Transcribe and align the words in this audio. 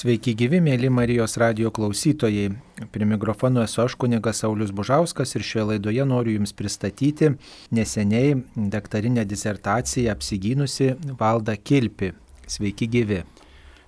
Sveiki 0.00 0.32
gyvi, 0.32 0.62
mėly 0.64 0.88
Marijos 0.88 1.34
radio 1.36 1.68
klausytojai. 1.76 2.54
Prie 2.88 3.04
mikrofono 3.04 3.60
esu 3.60 3.82
aš 3.82 3.98
kunigas 4.00 4.38
Saulis 4.40 4.70
Bužauskas 4.72 5.34
ir 5.36 5.44
šioje 5.44 5.64
laidoje 5.74 6.06
noriu 6.08 6.38
Jums 6.38 6.54
pristatyti 6.56 7.28
neseniai 7.76 8.38
daktarinę 8.72 9.26
disertaciją 9.28 10.14
apsigynusi 10.14 10.94
Valda 11.20 11.58
Kilpi. 11.60 12.14
Sveiki 12.48 12.88
gyvi. 12.88 13.18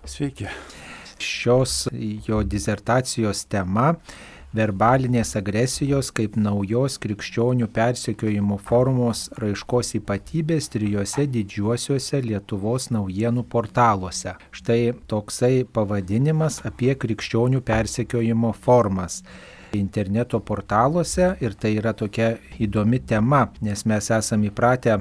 Sveiki. 0.05 0.51
Šios 1.17 1.87
jo 2.27 2.43
disertacijos 2.45 3.47
tema 3.49 3.95
verbalinės 4.57 5.35
agresijos 5.41 6.11
kaip 6.17 6.37
naujos 6.37 6.99
krikščionių 7.03 7.69
persekiojimo 7.73 8.59
formos 8.61 9.29
raiškos 9.41 9.95
ypatybės 10.01 10.69
trijose 10.75 11.27
didžiuosiuose 11.33 12.21
Lietuvos 12.27 12.91
naujienų 12.95 13.47
portaluose. 13.55 14.37
Štai 14.53 14.93
toksai 15.09 15.65
pavadinimas 15.65 16.61
apie 16.69 16.95
krikščionių 16.95 17.65
persekiojimo 17.65 18.53
formas 18.53 19.23
interneto 19.77 20.41
portaluose 20.41 21.33
ir 21.41 21.55
tai 21.57 21.77
yra 21.79 21.95
tokia 21.97 22.35
įdomi 22.61 23.01
tema, 23.09 23.47
nes 23.65 23.87
mes 23.89 24.11
esame 24.13 24.51
įpratę 24.51 24.99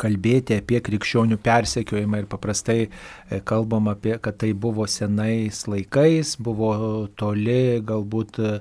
kalbėti 0.00 0.58
apie 0.58 0.80
krikščionių 0.84 1.38
persekiojimą 1.44 2.22
ir 2.22 2.28
paprastai 2.30 2.78
e, 2.84 3.40
kalbam 3.46 3.90
apie, 3.92 4.16
kad 4.22 4.38
tai 4.42 4.52
buvo 4.52 4.86
senais 4.90 5.64
laikais, 5.70 6.34
buvo 6.42 6.72
toli 7.20 7.80
galbūt 7.86 8.40
e, 8.42 8.52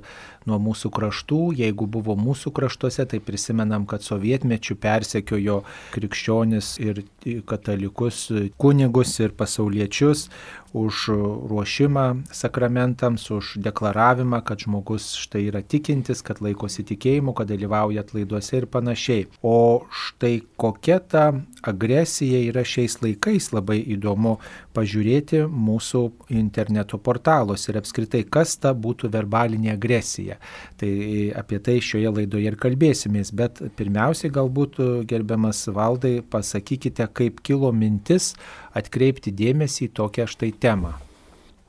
nuo 0.49 0.59
mūsų 0.61 0.91
kraštų. 0.93 1.41
Jeigu 1.59 1.87
buvo 1.89 2.15
mūsų 2.19 2.53
kraštuose, 2.55 3.05
tai 3.09 3.19
prisimenam, 3.23 3.87
kad 3.89 4.05
sovietmečių 4.05 4.77
persekiojo 4.83 5.61
krikščionis 5.95 6.75
ir 6.83 7.03
katalikus, 7.49 8.27
kunigus 8.61 9.17
ir 9.23 9.35
pasauliečius 9.37 10.27
už 10.73 11.07
ruošimą 11.49 12.23
sakramentams, 12.31 13.29
už 13.31 13.53
deklaravimą, 13.61 14.41
kad 14.41 14.59
žmogus 14.65 15.13
štai 15.21 15.45
yra 15.51 15.61
tikintis, 15.61 16.25
kad 16.25 16.41
laikosi 16.41 16.83
tikėjimu, 16.89 17.35
kad 17.37 17.51
dalyvauja 17.53 18.01
atlaiduose 18.01 18.57
ir 18.57 18.65
panašiai. 18.65 19.27
O 19.45 19.85
štai 19.93 20.41
kokia 20.57 20.97
ta 20.99 21.27
agresija 21.61 22.41
yra 22.49 22.65
šiais 22.65 22.97
laikais 23.05 23.51
labai 23.53 23.79
įdomu 23.95 24.39
pažiūrėti 24.73 25.45
mūsų 25.45 26.03
interneto 26.33 26.97
portalos 26.97 27.69
ir 27.69 27.77
apskritai, 27.77 28.25
kas 28.25 28.57
ta 28.57 28.73
būtų 28.73 29.13
verbalinė 29.13 29.75
agresija. 29.77 30.32
Tai 30.79 30.91
apie 31.39 31.59
tai 31.63 31.77
šioje 31.83 32.11
laidoje 32.17 32.51
ir 32.51 32.59
kalbėsimės, 32.59 33.33
bet 33.35 33.61
pirmiausiai 33.77 34.33
galbūt 34.33 34.79
gerbiamas 35.09 35.65
valdai 35.73 36.19
pasakykite, 36.21 37.07
kaip 37.15 37.41
kilo 37.45 37.71
mintis 37.75 38.33
atkreipti 38.77 39.33
dėmesį 39.35 39.89
į 39.89 39.93
tokią 39.99 40.29
štai 40.29 40.53
temą. 40.63 40.95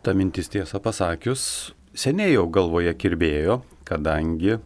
Ta 0.04 0.12
mintis 0.16 0.50
tiesą 0.52 0.80
pasakius, 0.84 1.72
seniai 1.96 2.34
jau 2.34 2.44
galvoje 2.52 2.92
kirbėjo, 3.00 3.62
kadangi 3.88 4.58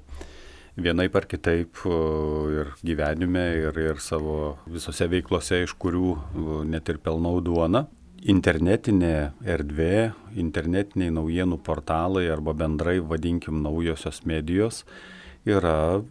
vienaip 0.78 1.14
ar 1.18 1.26
kitaip 1.26 1.82
ir 2.54 2.72
gyvenime, 2.86 3.44
ir, 3.66 3.78
ir 3.82 4.02
savo 4.02 4.56
visose 4.70 5.08
veiklose, 5.10 5.62
iš 5.66 5.74
kurių 5.78 6.14
net 6.70 6.90
ir 6.90 7.00
pelnau 7.02 7.38
duoną, 7.44 7.86
internetinė 8.26 9.32
erdvė, 9.46 10.12
internetiniai 10.38 11.12
naujienų 11.14 11.60
portalai 11.62 12.26
arba 12.32 12.54
bendrai 12.56 12.98
vadinkim 13.00 13.62
naujosios 13.62 14.24
medijos 14.26 14.84
yra 15.46 16.02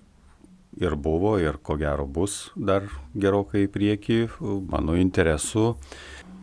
ir 0.78 0.96
buvo 0.96 1.38
ir 1.42 1.58
ko 1.64 1.76
gero 1.80 2.06
bus 2.06 2.52
dar 2.56 2.86
gerokai 3.16 3.66
į 3.66 3.74
priekį 3.74 4.20
mano 4.70 4.96
interesų 4.96 5.74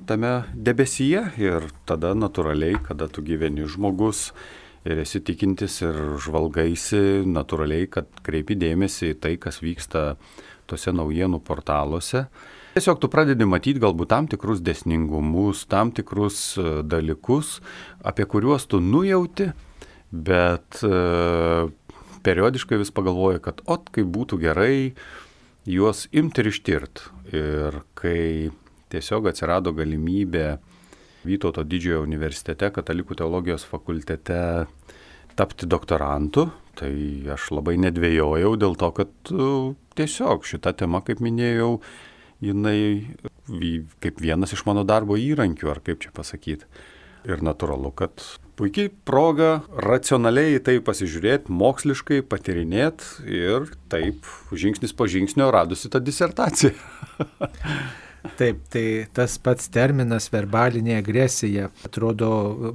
tame 0.04 0.44
debesyje 0.54 1.22
ir 1.40 1.70
tada 1.88 2.12
natūraliai, 2.16 2.76
kada 2.84 3.08
tu 3.08 3.24
gyveni 3.24 3.64
žmogus 3.64 4.32
ir 4.84 5.00
esi 5.00 5.22
tikintis 5.24 5.80
ir 5.84 5.96
žvalgaisi, 6.20 7.24
natūraliai, 7.24 7.88
kad 7.88 8.10
kreipi 8.26 8.56
dėmesį 8.60 9.14
į 9.14 9.20
tai, 9.20 9.34
kas 9.40 9.62
vyksta 9.64 10.14
tose 10.68 10.92
naujienų 10.92 11.40
portaluose. 11.44 12.26
Tiesiog 12.74 12.98
tu 12.98 13.06
pradedi 13.06 13.46
matyti 13.46 13.78
galbūt 13.78 14.08
tam 14.10 14.26
tikrus 14.26 14.58
desningumus, 14.66 15.60
tam 15.70 15.92
tikrus 15.94 16.56
e, 16.58 16.80
dalykus, 16.82 17.60
apie 18.02 18.24
kuriuos 18.26 18.64
tu 18.66 18.80
nujauti, 18.82 19.52
bet 20.10 20.80
e, 20.82 21.68
periodiškai 22.26 22.80
vis 22.80 22.90
pagalvoji, 22.96 23.44
kad 23.44 23.60
ot, 23.70 23.92
kaip 23.94 24.08
būtų 24.16 24.40
gerai 24.42 24.74
juos 25.70 26.08
imti 26.10 26.42
ir 26.42 26.50
ištirt. 26.50 27.04
Ir 27.30 27.78
kai 27.94 28.50
tiesiog 28.90 29.30
atsirado 29.30 29.70
galimybė 29.76 30.48
Vytauto 31.24 31.62
didžiojo 31.64 32.02
universitete, 32.04 32.68
katalikų 32.74 33.16
teologijos 33.16 33.62
fakultete 33.64 34.66
tapti 35.38 35.68
doktorantu, 35.70 36.48
tai 36.76 36.90
aš 37.32 37.46
labai 37.54 37.78
nedvėjojau 37.86 38.50
dėl 38.60 38.74
to, 38.82 38.90
kad 38.98 39.30
e, 39.30 39.46
tiesiog 39.94 40.44
šita 40.50 40.74
tema, 40.82 41.00
kaip 41.06 41.22
minėjau, 41.22 41.78
jinai 42.44 42.78
kaip 44.00 44.20
vienas 44.22 44.54
iš 44.56 44.64
mano 44.68 44.84
darbo 44.88 45.18
įrankių, 45.20 45.70
ar 45.72 45.82
kaip 45.84 46.02
čia 46.04 46.12
pasakyti. 46.14 46.68
Ir 47.24 47.40
natūralu, 47.40 47.88
kad 47.96 48.20
puikiai 48.58 48.90
proga 49.08 49.62
racionaliai 49.80 50.58
į 50.58 50.62
tai 50.66 50.74
pasižiūrėti, 50.84 51.48
moksliškai 51.48 52.20
patyrinėti 52.28 53.24
ir 53.32 53.70
taip 53.92 54.28
žingsnis 54.52 54.92
po 54.92 55.08
žingsnio 55.08 55.48
radusi 55.54 55.88
tą 55.88 56.02
disertaciją. 56.04 56.74
Taip, 58.24 58.62
tai 58.72 59.04
tas 59.12 59.34
pats 59.42 59.68
terminas 59.68 60.30
verbalinė 60.32 60.96
agresija, 60.96 61.68
atrodo, 61.84 62.30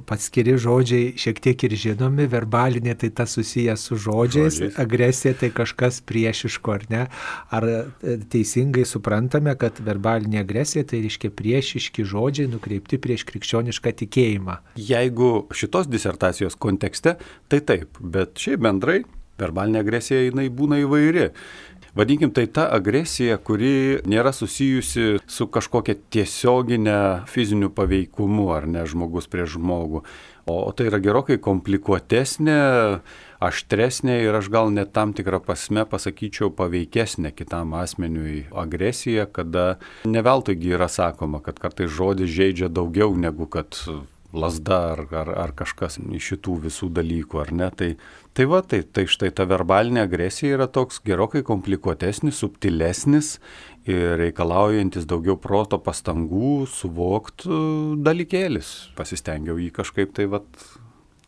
paskiri 0.06 0.54
žodžiai 0.60 1.10
šiek 1.18 1.40
tiek 1.42 1.64
ir 1.66 1.74
žinomi, 1.84 2.28
verbalinė 2.30 2.94
tai 3.00 3.10
tas 3.18 3.34
susijęs 3.34 3.88
su 3.90 3.98
žodžiais, 3.98 4.60
žodžiais, 4.60 4.78
agresija 4.80 5.34
tai 5.40 5.50
kažkas 5.54 6.00
priešiško, 6.06 6.76
ar 6.78 6.86
ne? 6.92 7.02
Ar 7.50 7.66
e, 7.66 8.16
teisingai 8.30 8.86
suprantame, 8.88 9.56
kad 9.58 9.82
verbalinė 9.84 10.44
agresija 10.44 10.86
tai 10.86 11.02
reiškia 11.02 11.32
priešiški 11.34 12.06
žodžiai 12.06 12.50
nukreipti 12.54 13.00
prieš 13.02 13.26
krikščionišką 13.32 13.94
tikėjimą? 14.04 14.60
Jeigu 14.78 15.32
šitos 15.50 15.90
disertacijos 15.90 16.54
kontekste, 16.62 17.18
tai 17.50 17.64
taip, 17.66 17.98
bet 17.98 18.38
šiaip 18.38 18.62
bendrai 18.70 19.02
verbalinė 19.40 19.82
agresija 19.82 20.22
jinai 20.28 20.46
būna 20.52 20.78
įvairi 20.84 21.30
vadinkim, 21.94 22.30
tai 22.34 22.46
ta 22.46 22.66
agresija, 22.74 23.38
kuri 23.38 24.00
nėra 24.08 24.32
susijusi 24.36 25.20
su 25.26 25.46
kažkokia 25.50 25.96
tiesioginė 26.12 27.00
fiziniu 27.30 27.70
paveikumu 27.74 28.50
ar 28.54 28.68
ne 28.70 28.84
žmogus 28.88 29.30
prieš 29.30 29.56
žmogų. 29.58 30.04
O, 30.50 30.54
tai 30.74 30.88
yra 30.88 30.98
gerokai 31.02 31.36
komplikuotesnė, 31.42 32.60
aštresnė 33.44 34.16
ir 34.24 34.38
aš 34.38 34.48
gal 34.52 34.72
net 34.74 34.92
tam 34.96 35.12
tikrą 35.16 35.40
pasme 35.44 35.84
pasakyčiau 35.88 36.50
paveikesnė 36.56 37.32
kitam 37.36 37.76
asmeniui 37.78 38.46
agresija, 38.50 39.28
kada 39.30 39.76
neveltuigi 40.08 40.74
yra 40.74 40.88
sakoma, 40.90 41.42
kad 41.44 41.60
kartais 41.62 41.92
žodis 41.92 42.32
žaidžia 42.34 42.72
daugiau 42.72 43.14
negu 43.16 43.46
kad 43.50 43.78
lasda 44.32 44.80
ar, 44.92 45.04
ar, 45.10 45.30
ar 45.46 45.54
kažkas 45.58 45.98
iš 46.00 46.32
šitų 46.32 46.56
visų 46.66 46.90
dalykų, 47.00 47.40
ar 47.42 47.54
ne. 47.56 47.70
Tai 47.74 47.90
Tai 48.30 48.44
va, 48.46 48.60
tai, 48.62 48.84
tai 48.86 49.08
štai 49.10 49.32
ta 49.34 49.42
verbalinė 49.50 50.04
agresija 50.04 50.54
yra 50.54 50.68
toks 50.70 51.00
gerokai 51.02 51.42
komplikuotesnis, 51.46 52.38
subtilesnis 52.38 53.32
ir 53.90 54.14
reikalaujantis 54.20 55.08
daugiau 55.10 55.34
proto 55.34 55.80
pastangų 55.82 56.68
suvokti 56.70 57.50
dalykėlis. 58.06 58.70
Pasistengiau 58.94 59.58
jį 59.58 59.72
kažkaip 59.80 60.14
tai 60.14 60.28
va 60.30 60.44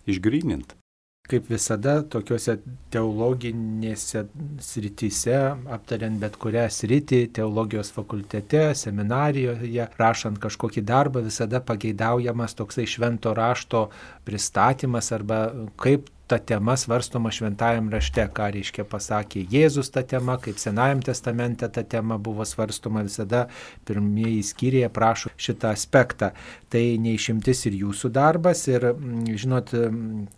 išgryninti. 0.07 0.82
Kaip 1.31 1.47
visada, 1.47 2.01
tokiuose 2.11 2.57
teologinėse 2.91 4.25
srityse, 4.67 5.37
aptariant 5.77 6.19
bet 6.19 6.35
kurią 6.43 6.65
sritį, 6.75 7.21
teologijos 7.39 7.93
fakultete, 7.95 8.65
seminarijoje, 8.79 9.87
rašant 10.01 10.41
kažkokį 10.43 10.83
darbą, 10.89 11.23
visada 11.23 11.63
pageidaujamas 11.63 12.59
toksai 12.59 12.89
švento 12.91 13.37
rašto 13.39 13.85
pristatymas 14.27 15.13
arba 15.15 15.45
kaip 15.79 16.11
ta 16.33 16.39
tema 16.39 16.77
svarstoma 16.77 17.29
šventajam 17.31 17.91
rašte, 17.93 18.23
ką 18.33 18.47
reiškia 18.55 18.87
pasakė 18.89 19.43
Jėzus 19.53 19.91
ta 19.93 20.01
tema, 20.09 20.39
kaip 20.41 20.57
Senajam 20.57 21.03
testamente 21.05 21.69
ta 21.69 21.83
tema 21.85 22.17
buvo 22.17 22.47
svarstoma 22.49 23.03
visada, 23.05 23.43
pirmieji 23.85 24.39
skyriai 24.49 24.89
prašo 24.89 25.29
šitą 25.37 25.75
aspektą. 25.77 26.31
Tai 26.73 26.83
neišimtis 27.05 27.67
ir 27.69 27.77
jūsų 27.83 28.13
darbas 28.17 28.65
ir, 28.73 28.89
mm, 28.95 29.37
žinot, 29.45 29.75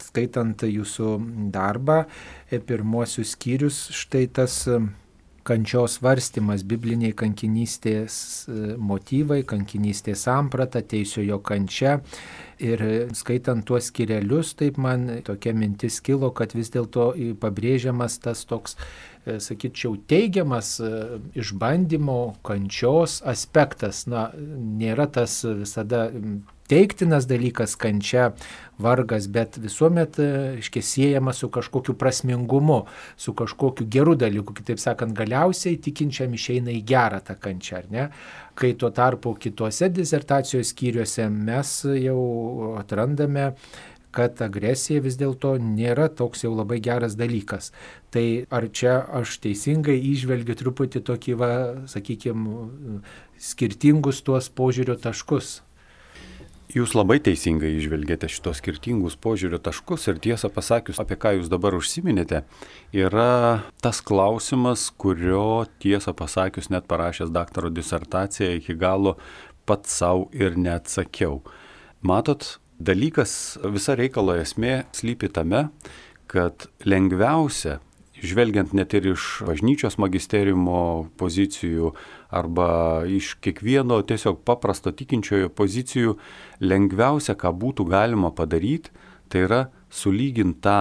skaitant 0.09 0.67
jūsų 0.67 1.15
darbą, 1.55 2.03
e, 2.51 2.59
pirmosius 2.59 3.37
skyrius, 3.39 3.85
štai 3.95 4.27
tas 4.35 4.65
mm, 4.67 4.91
kančios 5.45 5.99
varstimas, 6.03 6.65
bibliniai 6.67 7.15
kankinystės 7.17 8.17
e, 8.49 8.75
motyvai, 8.81 9.43
kankinystės 9.49 10.25
samprata, 10.27 10.83
teisiojo 10.83 11.41
kančia. 11.45 11.99
Ir 12.65 12.81
skaitant 13.19 13.65
tuos 13.67 13.91
skirelius, 13.91 14.55
taip 14.57 14.79
man 14.81 15.09
tokia 15.27 15.53
mintis 15.59 15.99
kilo, 16.05 16.31
kad 16.37 16.55
vis 16.55 16.71
dėlto 16.73 17.11
pabrėžiamas 17.43 18.21
tas 18.25 18.45
toks, 18.49 18.79
e, 19.27 19.39
sakyčiau, 19.43 19.99
teigiamas 20.11 20.79
e, 20.81 20.93
išbandymo 21.41 22.19
kančios 22.47 23.21
aspektas. 23.29 24.07
Na, 24.11 24.29
nėra 24.35 25.11
tas 25.13 25.43
visada 25.45 26.09
teiktinas 26.71 27.29
dalykas 27.31 27.77
kančia, 27.81 28.33
vargas, 28.81 29.29
bet 29.31 29.59
visuomet 29.63 30.19
e, 30.19 30.29
iškėsėjama 30.63 31.35
su 31.37 31.51
kažkokiu 31.55 31.95
prasmingumu, 31.99 32.81
su 33.17 33.35
kažkokiu 33.37 33.87
geru 33.91 34.17
dalyku. 34.19 34.57
Kitaip 34.57 34.83
sakant, 34.83 35.15
galiausiai 35.17 35.79
tikinčiam 35.83 36.35
išeina 36.35 36.75
į 36.75 36.83
gerą 36.89 37.23
tą 37.25 37.39
kančią, 37.41 37.83
ar 37.83 37.91
ne? 37.93 38.07
Kai 38.59 38.75
tuo 38.79 38.91
tarpu 38.95 39.35
kitose 39.39 39.91
disertacijos 39.91 40.71
skyriuose 40.75 41.29
mes 41.31 41.81
jau 41.99 42.75
atrandame 42.79 43.53
kad 44.15 44.39
agresija 44.47 45.03
vis 45.03 45.17
dėlto 45.19 45.57
nėra 45.59 46.07
toks 46.21 46.45
jau 46.45 46.53
labai 46.55 46.79
geras 46.83 47.17
dalykas. 47.19 47.73
Tai 48.15 48.47
ar 48.55 48.69
čia 48.71 49.01
aš 49.21 49.41
teisingai 49.43 49.97
išvelgiu 50.13 50.55
truputį 50.61 51.03
tokį, 51.09 51.37
va, 51.41 51.53
sakykime, 51.91 53.01
skirtingus 53.51 54.23
tuos 54.27 54.51
požiūrio 54.55 54.95
taškus? 55.03 55.57
Jūs 56.75 56.91
labai 56.99 57.21
teisingai 57.23 57.69
išvelgėte 57.79 58.27
šitos 58.27 58.59
skirtingus 58.59 59.15
požiūrio 59.23 59.61
taškus 59.63 60.09
ir 60.11 60.17
tiesą 60.19 60.49
pasakius, 60.51 60.99
apie 60.99 61.15
ką 61.15 61.37
jūs 61.37 61.47
dabar 61.53 61.77
užsiminėte, 61.79 62.41
yra 62.91 63.63
tas 63.79 64.01
klausimas, 64.03 64.89
kurio 64.99 65.69
tiesą 65.79 66.11
pasakius 66.19 66.73
net 66.75 66.89
parašęs 66.91 67.31
daktaro 67.31 67.71
disertaciją 67.71 68.57
iki 68.59 68.75
galo 68.75 69.15
pats 69.71 69.95
savo 70.01 70.27
ir 70.35 70.59
neatsakiau. 70.59 71.45
Matot, 72.03 72.57
dalykas, 72.83 73.55
visa 73.71 73.95
reikalo 73.95 74.35
esmė 74.43 74.81
slypi 74.99 75.31
tame, 75.31 75.69
kad 76.27 76.67
lengviausia, 76.83 77.79
žvelgiant 78.27 78.75
net 78.77 78.95
ir 78.97 79.11
iš 79.13 79.43
bažnyčios 79.47 79.97
magisteriumo 80.03 81.11
pozicijų 81.21 81.93
arba 82.35 82.69
iš 83.07 83.35
kiekvieno 83.45 84.01
tiesiog 84.07 84.43
paprasto 84.47 84.93
tikinčiojo 84.93 85.51
pozicijų, 85.55 86.17
lengviausia, 86.61 87.37
ką 87.39 87.53
būtų 87.55 87.89
galima 87.91 88.33
padaryti, 88.35 88.93
tai 89.29 89.47
yra 89.49 89.61
sulyginti 89.91 90.63
tą 90.65 90.79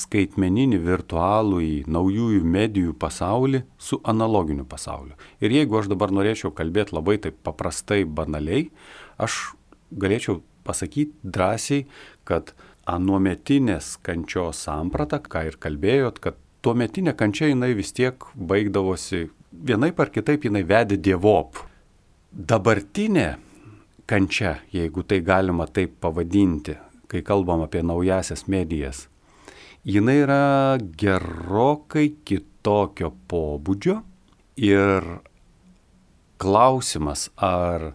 skaitmeninį 0.00 0.78
virtualų 0.84 1.60
į 1.66 1.72
naujųjų 1.90 2.42
medijų 2.46 2.94
pasaulį 2.98 3.64
su 3.78 3.98
analoginiu 4.06 4.64
pasauliu. 4.68 5.16
Ir 5.42 5.54
jeigu 5.54 5.80
aš 5.80 5.90
dabar 5.90 6.14
norėčiau 6.14 6.52
kalbėti 6.54 6.94
labai 6.94 7.18
taip 7.22 7.40
paprastai, 7.46 8.04
banaliai, 8.04 8.68
aš 9.18 9.56
galėčiau 9.90 10.40
pasakyti 10.66 11.18
drąsiai, 11.24 11.86
kad 12.24 12.54
anuometinės 12.90 13.96
kančios 14.06 14.62
samprata, 14.66 15.20
ką 15.20 15.48
ir 15.50 15.58
kalbėjot, 15.60 16.22
kad 16.22 16.38
tuometinė 16.62 17.14
kančia 17.16 17.50
jinai 17.50 17.72
vis 17.76 17.92
tiek 17.96 18.24
baigdavosi 18.34 19.28
vienaip 19.66 20.00
ar 20.00 20.10
kitaip 20.14 20.44
jinai 20.46 20.62
vedė 20.66 20.98
dievop. 21.00 21.62
Dabartinė 22.30 23.28
kančia, 24.10 24.58
jeigu 24.72 25.02
tai 25.02 25.20
galima 25.26 25.66
taip 25.66 25.96
pavadinti, 26.02 26.76
kai 27.10 27.22
kalbam 27.26 27.64
apie 27.64 27.82
naujasias 27.82 28.46
medijas, 28.46 29.08
jinai 29.84 30.20
yra 30.24 30.44
gerokai 30.78 32.10
kitokio 32.24 33.12
pobūdžio 33.30 33.96
ir 34.60 35.06
klausimas, 36.40 37.28
ar 37.36 37.92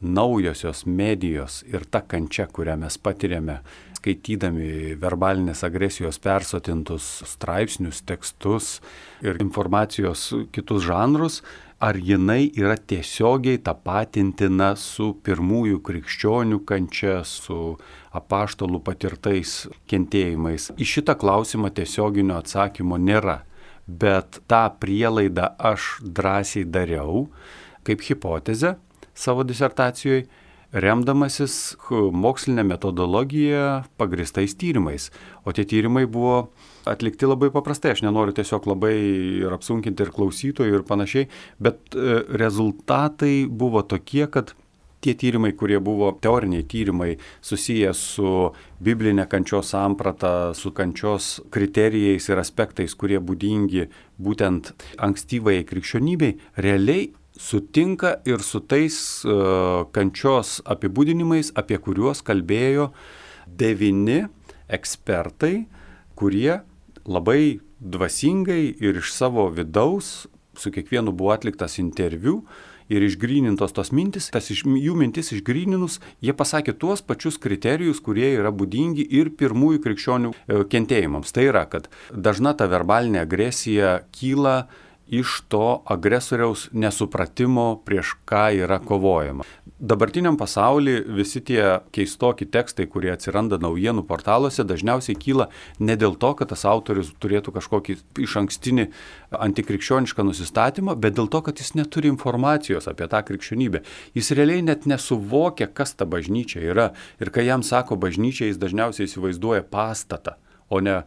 naujosios 0.00 0.84
medijos 0.86 1.60
ir 1.68 1.84
ta 1.84 2.00
kančia, 2.00 2.46
kurią 2.48 2.76
mes 2.80 2.96
patiriame, 2.98 3.60
skaitydami 4.00 4.96
verbalinės 5.00 5.60
agresijos 5.66 6.18
persotintus 6.24 7.08
straipsnius, 7.28 8.00
tekstus 8.08 8.78
ir 9.20 9.40
informacijos 9.44 10.30
kitus 10.54 10.86
žanrus, 10.88 11.42
ar 11.80 11.96
jinai 11.96 12.50
yra 12.56 12.76
tiesiogiai 12.76 13.60
tapatintina 13.64 14.72
su 14.76 15.14
pirmųjų 15.24 15.80
krikščionių 15.84 16.60
kančia, 16.68 17.20
su 17.24 17.76
apaštalų 18.16 18.82
patirtais 18.84 19.64
kentėjimais. 19.88 20.70
Į 20.80 20.90
šitą 20.96 21.16
klausimą 21.20 21.72
tiesioginio 21.76 22.36
atsakymo 22.40 23.00
nėra, 23.00 23.40
bet 23.88 24.42
tą 24.48 24.66
prielaidą 24.80 25.54
aš 25.56 25.98
drąsiai 26.04 26.64
dariau 26.68 27.26
kaip 27.84 28.04
hipotezę 28.04 28.76
savo 29.20 29.44
disertacijoje, 29.46 30.26
remdamasis 30.70 31.74
mokslinė 31.90 32.64
metodologija 32.66 33.82
pagristais 33.98 34.54
tyrimais. 34.58 35.08
O 35.44 35.54
tie 35.54 35.64
tyrimai 35.66 36.06
buvo 36.06 36.52
atlikti 36.88 37.26
labai 37.26 37.50
paprastai, 37.54 37.94
aš 37.96 38.04
nenoriu 38.06 38.34
tiesiog 38.36 38.68
labai 38.70 38.94
ir 39.42 39.54
apsunkinti 39.56 40.06
ir 40.06 40.14
klausytojų 40.14 40.80
ir 40.80 40.86
panašiai, 40.86 41.28
bet 41.58 41.94
e, 41.94 42.22
rezultatai 42.38 43.44
buvo 43.50 43.82
tokie, 43.82 44.26
kad 44.30 44.54
tie 45.00 45.14
tyrimai, 45.16 45.52
kurie 45.56 45.80
buvo 45.80 46.12
teoriniai 46.22 46.64
tyrimai 46.68 47.14
susiję 47.42 47.92
su 47.96 48.50
biblinė 48.84 49.26
kančios 49.32 49.72
samprata, 49.72 50.52
su 50.54 50.72
kančios 50.76 51.38
kriterijais 51.50 52.28
ir 52.28 52.40
aspektais, 52.40 52.94
kurie 52.94 53.18
būdingi 53.18 53.88
būtent 54.20 54.74
ankstyvai 55.00 55.62
krikščionybei, 55.68 56.36
realiai 56.60 57.08
sutinka 57.40 58.18
ir 58.28 58.44
su 58.44 58.60
tais 58.60 58.96
uh, 59.24 59.86
kančios 59.94 60.58
apibūdinimais, 60.68 61.54
apie 61.56 61.78
kuriuos 61.80 62.20
kalbėjo 62.26 62.90
devini 63.48 64.26
ekspertai, 64.70 65.64
kurie 66.18 66.60
labai 67.08 67.60
dvasingai 67.80 68.62
ir 68.84 69.00
iš 69.00 69.14
savo 69.16 69.48
vidaus, 69.54 70.28
su 70.56 70.72
kiekvienu 70.74 71.14
buvo 71.16 71.32
atliktas 71.32 71.78
interviu 71.80 72.42
ir 72.90 73.04
išgrynintos 73.06 73.72
tos 73.72 73.92
mintis, 73.94 74.28
tas 74.34 74.50
iš, 74.50 74.64
jų 74.66 74.96
mintis 74.98 75.30
išgryninus, 75.36 76.00
jie 76.20 76.34
pasakė 76.36 76.74
tuos 76.76 77.00
pačius 77.06 77.38
kriterijus, 77.40 78.02
kurie 78.02 78.32
yra 78.34 78.50
būdingi 78.52 79.06
ir 79.16 79.30
pirmųjų 79.38 79.82
krikščionių 79.84 80.32
e, 80.34 80.62
kentėjimams. 80.72 81.32
Tai 81.32 81.46
yra, 81.46 81.64
kad 81.70 81.86
dažna 82.10 82.52
ta 82.58 82.66
verbalinė 82.70 83.22
agresija 83.22 84.00
kyla 84.16 84.64
iš 85.10 85.40
to 85.50 85.82
agresoriaus 85.90 86.68
nesupratimo, 86.72 87.82
prieš 87.84 88.14
ką 88.28 88.44
yra 88.62 88.78
kovojama. 88.78 89.44
Dabartiniam 89.80 90.36
pasaulyje 90.36 91.02
visi 91.16 91.40
tie 91.40 91.80
keistoki 91.90 92.46
tekstai, 92.46 92.86
kurie 92.86 93.10
atsiranda 93.10 93.58
naujienų 93.58 94.04
portaluose, 94.06 94.62
dažniausiai 94.68 95.16
kyla 95.18 95.48
ne 95.80 95.96
dėl 95.98 96.14
to, 96.20 96.30
kad 96.38 96.52
tas 96.52 96.62
autorius 96.68 97.10
turėtų 97.18 97.54
kažkokį 97.56 97.96
iš 98.22 98.36
ankstinį 98.42 98.86
antikrikščionišką 99.48 100.26
nusistatymą, 100.28 100.94
bet 101.00 101.16
dėl 101.18 101.30
to, 101.32 101.40
kad 101.48 101.58
jis 101.58 101.72
neturi 101.74 102.12
informacijos 102.12 102.86
apie 102.92 103.08
tą 103.10 103.24
krikščionybę. 103.26 103.82
Jis 104.14 104.30
realiai 104.36 104.62
net 104.62 104.86
nesuvokia, 104.86 105.66
kas 105.66 105.96
ta 105.96 106.06
bažnyčia 106.06 106.62
yra. 106.70 106.90
Ir 107.18 107.32
kai 107.34 107.48
jam 107.48 107.66
sako 107.66 107.98
bažnyčia, 107.98 108.50
jis 108.50 108.60
dažniausiai 108.62 109.08
įsivaizduoja 109.10 109.66
pastatą, 109.66 110.36
o 110.70 110.84
ne 110.84 111.00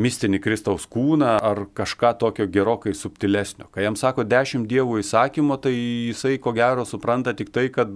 mistinį 0.00 0.40
Kristaus 0.42 0.86
kūną 0.90 1.36
ar 1.38 1.64
kažką 1.76 2.14
tokio 2.20 2.46
gerokai 2.50 2.94
subtilesnio. 2.96 3.68
Kai 3.74 3.86
jam 3.86 3.96
sako 3.98 4.24
dešimt 4.26 4.68
dievų 4.70 5.00
įsakymo, 5.02 5.58
tai 5.62 5.74
jisai 5.74 6.36
ko 6.42 6.54
gero 6.56 6.86
supranta 6.88 7.34
tik 7.36 7.52
tai, 7.54 7.68
kad 7.74 7.90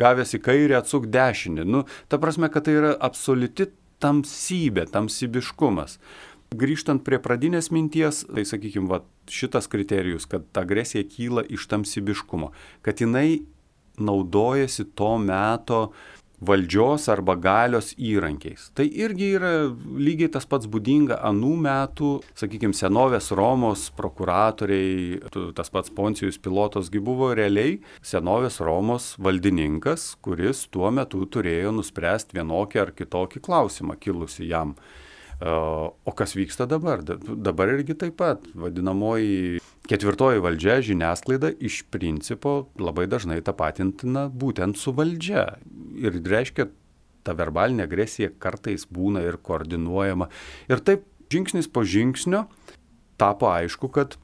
gavęs 0.00 0.36
į 0.38 0.42
kairę 0.44 0.78
atsuk 0.80 1.08
dešinį. 1.12 1.66
Nu, 1.68 1.84
ta 2.08 2.20
prasme, 2.22 2.50
kad 2.52 2.66
tai 2.68 2.78
yra 2.80 2.94
absoliuti 2.96 3.68
tamsybė, 4.02 4.88
tamsybiškumas. 4.92 5.98
Grįžtant 6.54 7.02
prie 7.02 7.18
pradinės 7.18 7.72
minties, 7.74 8.22
tai 8.30 8.44
sakykime, 8.46 8.86
va, 8.90 9.00
šitas 9.32 9.66
kriterijus, 9.70 10.28
kad 10.30 10.44
ta 10.54 10.62
agresija 10.62 11.06
kyla 11.08 11.42
iš 11.50 11.66
tamsybiškumo, 11.72 12.52
kad 12.84 13.00
jinai 13.02 13.42
naudojasi 13.98 14.84
to 14.94 15.16
meto 15.18 15.80
valdžios 16.46 17.08
arba 17.12 17.36
galios 17.40 17.92
įrankiais. 17.98 18.68
Tai 18.76 18.86
irgi 18.86 19.30
yra 19.38 19.52
lygiai 19.98 20.30
tas 20.36 20.46
pats 20.48 20.68
būdinga 20.70 21.20
anų 21.28 21.54
metų, 21.66 22.10
sakykime, 22.38 22.76
senovės 22.76 23.30
Romos 23.36 23.86
prokuratoriai, 23.96 25.20
tas 25.56 25.72
pats 25.74 25.92
Poncijus 25.94 26.40
Pilotosgi 26.42 27.02
buvo 27.04 27.32
realiai 27.36 27.78
senovės 28.04 28.60
Romos 28.64 29.14
valdininkas, 29.22 30.12
kuris 30.24 30.66
tuo 30.72 30.90
metu 30.94 31.24
turėjo 31.26 31.74
nuspręsti 31.74 32.40
vienokį 32.40 32.84
ar 32.84 32.94
kitokį 32.98 33.44
klausimą 33.44 33.98
kilusi 34.00 34.48
jam. 34.50 34.76
O 35.42 36.12
kas 36.16 36.36
vyksta 36.36 36.66
dabar? 36.70 37.02
Dabar 37.02 37.72
irgi 37.74 37.96
taip 37.98 38.18
pat 38.20 38.44
vadinamoji 38.54 39.60
ketvirtoji 39.90 40.40
valdžia, 40.44 40.78
žiniasklaida 40.84 41.50
iš 41.58 41.82
principo 41.92 42.70
labai 42.80 43.06
dažnai 43.10 43.40
tapatintina 43.44 44.28
būtent 44.30 44.78
su 44.80 44.94
valdžia. 44.96 45.46
Ir 46.00 46.20
reiškia, 46.22 46.68
ta 47.24 47.34
verbalinė 47.36 47.86
agresija 47.88 48.30
kartais 48.38 48.86
būna 48.88 49.24
ir 49.26 49.40
koordinuojama. 49.42 50.30
Ir 50.70 50.84
taip 50.84 51.08
žingsnis 51.32 51.68
po 51.72 51.84
žingsnio 51.84 52.44
tapo 53.20 53.50
aišku, 53.50 53.90
kad 53.94 54.16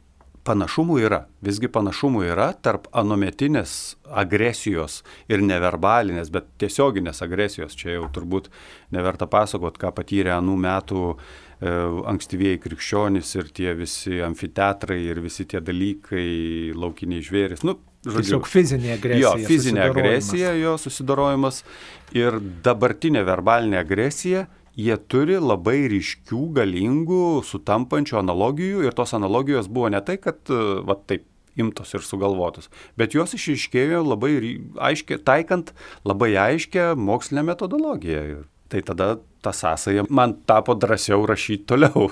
panašumų 0.46 0.96
yra, 1.02 1.20
visgi 1.44 1.68
panašumų 1.72 2.24
yra 2.30 2.50
tarp 2.64 2.88
anometinės 2.96 3.74
agresijos 4.22 5.00
ir 5.30 5.44
neverbalinės, 5.44 6.30
bet 6.32 6.48
tiesioginės 6.62 7.22
agresijos. 7.26 7.76
Čia 7.78 7.98
jau 7.98 8.08
turbūt 8.14 8.48
neverta 8.94 9.28
pasakot, 9.30 9.78
ką 9.80 9.92
patyrė 9.96 10.34
anų 10.38 10.56
metų 10.64 11.04
e, 11.12 11.74
ankstyvieji 12.12 12.62
krikščionys 12.64 13.34
ir 13.36 13.52
tie 13.56 13.74
visi 13.78 14.22
amfiteatrai 14.24 15.00
ir 15.10 15.22
visi 15.24 15.46
tie 15.50 15.62
dalykai, 15.64 16.26
laukiniai 16.76 17.24
žvėris. 17.26 17.64
Nu, 17.66 17.76
žodžiu, 18.06 18.22
tiesiog 18.22 18.48
fizinė 18.50 18.94
agresija. 18.96 19.20
Jo, 19.20 19.34
fizinė 19.50 19.84
agresija, 19.90 20.54
jo 20.60 20.76
susidorojimas 20.80 21.64
ir 22.16 22.40
dabartinė 22.64 23.26
verbalinė 23.28 23.82
agresija, 23.84 24.46
jie 24.80 24.96
turi 25.12 25.38
labai 25.40 25.84
ryškių, 25.92 26.44
galingų, 26.56 27.24
sutampančių 27.46 28.20
analogijų 28.22 28.86
ir 28.86 28.96
tos 28.96 29.14
analogijos 29.18 29.68
buvo 29.68 29.90
ne 29.92 30.00
tai, 30.04 30.16
kad, 30.22 30.40
va 30.86 30.96
taip, 31.06 31.26
imtos 31.60 31.94
ir 31.96 32.04
sugalvotos, 32.06 32.70
bet 32.98 33.14
jos 33.16 33.34
išaiškėjo 33.36 34.04
labai 34.06 34.34
aiškiai, 34.90 35.20
taikant 35.26 35.74
labai 36.06 36.32
aiškę 36.38 36.92
mokslinę 36.98 37.44
metodologiją. 37.50 38.44
Tai 38.70 38.80
tada 38.86 39.08
ta 39.40 39.52
sąsaja 39.52 40.04
man 40.10 40.34
tapo 40.46 40.74
drąsiau 40.74 41.26
rašyti 41.26 41.64
toliau. 41.64 42.10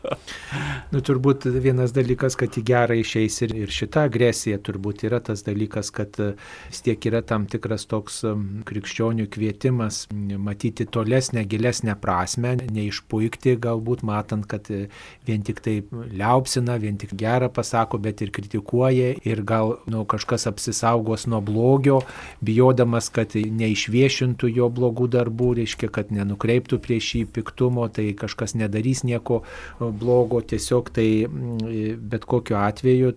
nu, 0.92 1.00
turbūt 1.06 1.46
vienas 1.62 1.94
dalykas, 1.94 2.34
kad 2.38 2.56
į 2.58 2.62
gerą 2.66 2.96
išeis 2.98 3.36
ir, 3.46 3.54
ir 3.54 3.70
šita 3.74 4.04
agresija, 4.08 4.58
turbūt 4.58 5.04
yra 5.06 5.20
tas 5.22 5.44
dalykas, 5.46 5.92
kad 5.94 6.18
e, 6.18 6.32
vis 6.70 6.82
tiek 6.86 7.06
yra 7.06 7.22
tam 7.26 7.46
tikras 7.50 7.86
toks 7.90 8.24
krikščionių 8.66 9.28
kvietimas 9.30 10.02
matyti 10.10 10.88
tolesnę, 10.90 11.44
gilesnę 11.50 11.94
prasme, 12.02 12.56
neišpuikti 12.66 13.54
galbūt 13.62 14.02
matant, 14.06 14.48
kad 14.50 14.66
e, 14.74 14.88
vien 15.28 15.46
tik 15.46 15.62
tai 15.62 15.76
liaupsina, 16.10 16.80
vien 16.82 16.98
tik 16.98 17.14
gerą 17.18 17.50
pasako, 17.54 18.02
bet 18.02 18.24
ir 18.26 18.34
kritikuoja 18.34 19.14
ir 19.22 19.44
gal 19.46 19.76
nu, 19.90 20.02
kažkas 20.10 20.48
apsisaugos 20.50 21.28
nuo 21.30 21.42
blogio, 21.44 22.00
bijodamas, 22.42 23.12
kad 23.14 23.38
neišviešintų 23.38 24.50
jo 24.58 24.66
blogų 24.74 25.10
darbų, 25.14 25.54
reiškia, 25.62 25.94
kad 25.94 26.10
nenukentėtų 26.10 26.39
nukreiptų 26.40 26.80
prieš 26.80 27.14
jį 27.14 27.26
piktumo, 27.36 27.88
tai 27.92 28.14
kažkas 28.16 28.56
nedarys 28.56 29.04
nieko 29.04 29.42
blogo, 29.78 30.40
tiesiog 30.40 30.90
tai 30.90 31.26
bet 31.28 32.24
kokiu 32.24 32.56
atveju 32.56 33.12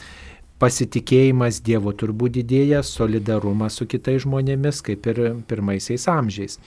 pasitikėjimas 0.59 1.61
Dievo 1.63 1.91
turbūt 1.91 2.37
didėja, 2.37 2.83
solidarumas 2.83 3.79
su 3.79 3.87
kitais 3.87 4.23
žmonėmis, 4.23 4.81
kaip 4.83 5.07
ir 5.07 5.43
pirmaisiais 5.47 6.07
amžiais. 6.07 6.59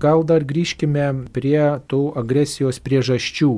Gal 0.00 0.22
dar 0.24 0.44
grįžkime 0.44 1.26
prie 1.34 1.60
tų 1.90 2.14
agresijos 2.16 2.78
priežasčių, 2.80 3.50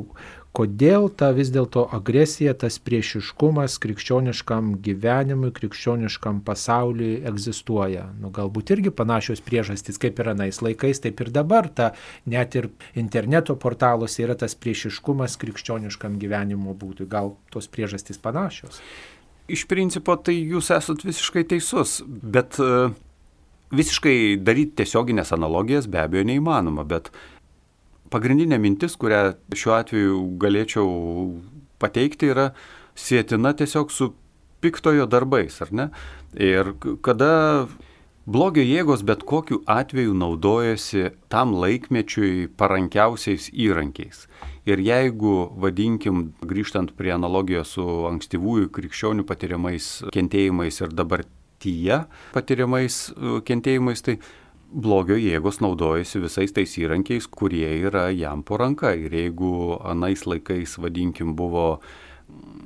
kodėl 0.57 1.09
ta 1.09 1.31
vis 1.37 1.51
dėlto 1.53 1.85
agresija, 1.97 2.55
tas 2.59 2.79
priešiškumas 2.85 3.79
krikščioniškam 3.83 4.75
gyvenimui, 4.85 5.53
krikščioniškam 5.57 6.43
pasauliui 6.47 7.23
egzistuoja. 7.29 8.09
Nu, 8.21 8.33
galbūt 8.35 8.75
irgi 8.77 8.93
panašios 8.95 9.45
priežastys, 9.45 10.01
kaip 10.03 10.21
ir 10.21 10.33
anais 10.35 10.61
laikais, 10.65 11.01
taip 11.05 11.23
ir 11.25 11.33
dabar, 11.35 11.71
ta, 11.73 11.93
net 12.29 12.59
ir 12.59 12.69
interneto 12.99 13.57
portaluose 13.57 14.25
yra 14.27 14.37
tas 14.39 14.57
priešiškumas 14.59 15.39
krikščioniškam 15.41 16.19
gyvenimo 16.21 16.77
būdui. 16.77 17.09
Gal 17.09 17.35
tos 17.53 17.71
priežastys 17.73 18.21
panašios? 18.21 18.83
Iš 19.53 19.65
principo 19.69 20.15
tai 20.21 20.37
jūs 20.39 20.69
esat 20.75 21.03
visiškai 21.07 21.49
teisus, 21.51 22.01
bet 22.07 22.61
uh 22.63 22.93
visiškai 23.73 24.37
daryti 24.45 24.83
tiesioginės 24.83 25.33
analogijas 25.35 25.89
be 25.91 26.03
abejo 26.03 26.27
neįmanoma, 26.29 26.85
bet 26.89 27.11
pagrindinė 28.13 28.59
mintis, 28.63 28.97
kurią 29.01 29.33
šiuo 29.57 29.77
atveju 29.79 30.19
galėčiau 30.43 30.89
pateikti, 31.83 32.31
yra 32.35 32.51
sėtina 32.99 33.55
tiesiog 33.59 33.91
su 33.93 34.13
piktojo 34.63 35.09
darbais, 35.11 35.59
ar 35.65 35.73
ne? 35.75 35.89
Ir 36.39 36.75
kada 37.05 37.33
blogio 38.27 38.63
jėgos 38.63 39.03
bet 39.07 39.25
kokiu 39.27 39.61
atveju 39.71 40.15
naudojasi 40.15 41.11
tam 41.33 41.57
laikmečiui 41.59 42.47
parankiausiais 42.59 43.49
įrankiais. 43.51 44.27
Ir 44.69 44.79
jeigu, 44.79 45.51
vadinkim, 45.59 46.29
grįžtant 46.47 46.95
prie 46.99 47.11
analogijos 47.17 47.75
su 47.75 47.87
ankstyvųjų 48.13 48.71
krikščionių 48.77 49.27
patiriamais 49.27 49.89
kentėjimais 50.15 50.79
ir 50.85 50.95
dabartyje 50.95 52.05
patiriamais 52.37 53.01
kentėjimais, 53.49 54.07
tai 54.07 54.21
blogio 54.73 55.17
jėgos 55.21 55.61
naudojasi 55.63 56.23
visais 56.23 56.55
tais 56.57 56.77
įrankiais, 56.81 57.29
kurie 57.29 57.69
yra 57.85 58.09
jam 58.11 58.43
po 58.43 58.59
ranka. 58.61 58.95
Ir 58.97 59.13
jeigu 59.13 59.79
anais 59.85 60.27
laikais, 60.27 60.79
vadinkim, 60.81 61.37
buvo 61.37 61.81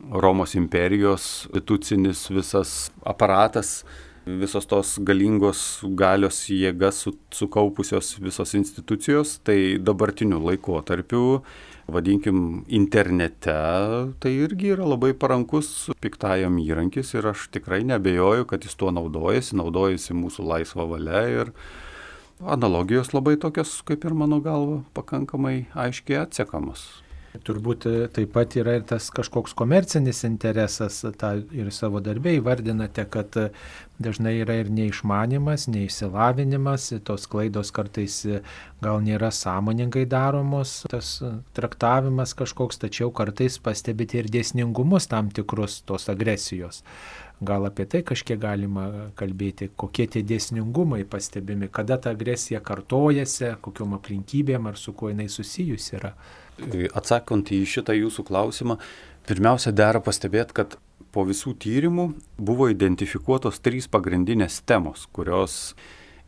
Romos 0.07 0.55
imperijos 0.55 1.49
institucinis 1.51 2.29
visas 2.31 2.93
aparatas, 3.03 3.81
visos 4.27 4.67
tos 4.67 4.97
galingos 5.03 5.81
galios 5.99 6.39
jėgas 6.51 7.01
su, 7.03 7.13
sukaupusios 7.35 8.17
visos 8.23 8.55
institucijos, 8.59 9.41
tai 9.47 9.79
dabartiniu 9.83 10.39
laikotarpiu, 10.43 11.41
vadinkim, 11.91 12.65
internete, 12.67 13.57
tai 14.23 14.33
irgi 14.35 14.73
yra 14.75 14.87
labai 14.87 15.13
parankus 15.15 15.89
piktajam 16.03 16.59
įrankis 16.63 17.15
ir 17.15 17.31
aš 17.31 17.49
tikrai 17.55 17.83
nebejoju, 17.87 18.47
kad 18.51 18.67
jis 18.67 18.79
tuo 18.79 18.91
naudojasi, 18.95 19.59
naudojasi 19.59 20.15
mūsų 20.19 20.47
laisvą 20.55 20.89
valią 20.95 21.27
ir 21.41 21.55
analogijos 22.41 23.15
labai 23.15 23.37
tokios, 23.41 23.81
kaip 23.87 24.05
ir 24.05 24.15
mano 24.15 24.41
galva, 24.45 24.83
pakankamai 24.95 25.67
aiškiai 25.75 26.25
atsekamos. 26.27 26.87
Turbūt 27.45 27.85
e, 27.89 27.95
taip 28.13 28.31
pat 28.33 28.55
yra 28.57 28.77
ir 28.79 28.85
tas 28.89 29.09
kažkoks 29.13 29.53
komercinis 29.59 30.23
interesas, 30.25 31.03
tą 31.21 31.33
ir 31.53 31.69
savo 31.75 32.01
darbę 32.01 32.33
įvardinate, 32.39 33.05
kad 33.13 33.37
e, 33.37 33.51
dažnai 34.01 34.37
yra 34.41 34.57
ir 34.63 34.71
neišmanimas, 34.73 35.67
neišsilavinimas, 35.73 36.89
tos 37.05 37.27
klaidos 37.29 37.73
kartais 37.77 38.23
e, 38.25 38.41
gal 38.85 39.03
nėra 39.05 39.29
sąmoningai 39.35 40.07
daromos, 40.09 40.79
tas 40.93 41.19
traktavimas 41.57 42.33
kažkoks, 42.39 42.81
tačiau 42.87 43.13
kartais 43.13 43.61
pastebite 43.61 44.23
ir 44.23 44.33
dėsningumus 44.33 45.11
tam 45.13 45.29
tikrus 45.35 45.83
tos 45.85 46.09
agresijos. 46.13 46.85
Gal 47.41 47.67
apie 47.69 47.85
tai 47.85 48.01
kažkiek 48.01 48.39
galima 48.41 49.11
kalbėti, 49.19 49.69
kokie 49.77 50.07
tie 50.09 50.23
dėsningumai 50.25 51.03
pastebimi, 51.05 51.69
kada 51.69 51.99
ta 52.01 52.15
agresija 52.17 52.63
kartojasi, 52.65 53.51
kokiom 53.61 53.93
aplinkybėm 53.99 54.71
ar 54.71 54.79
su 54.81 54.95
kuo 54.97 55.11
jinai 55.13 55.29
susijusi 55.29 55.99
yra. 55.99 56.15
Atsakant 56.97 57.53
į 57.53 57.61
šitą 57.69 57.93
jūsų 57.93 58.25
klausimą, 58.31 58.79
pirmiausia, 59.29 59.75
dera 59.77 60.01
pastebėti, 60.01 60.57
kad 60.57 60.79
po 61.13 61.27
visų 61.29 61.53
tyrimų 61.61 62.09
buvo 62.41 62.71
identifikuotos 62.73 63.61
trys 63.61 63.85
pagrindinės 63.93 64.63
temos, 64.65 65.05
kurios 65.13 65.75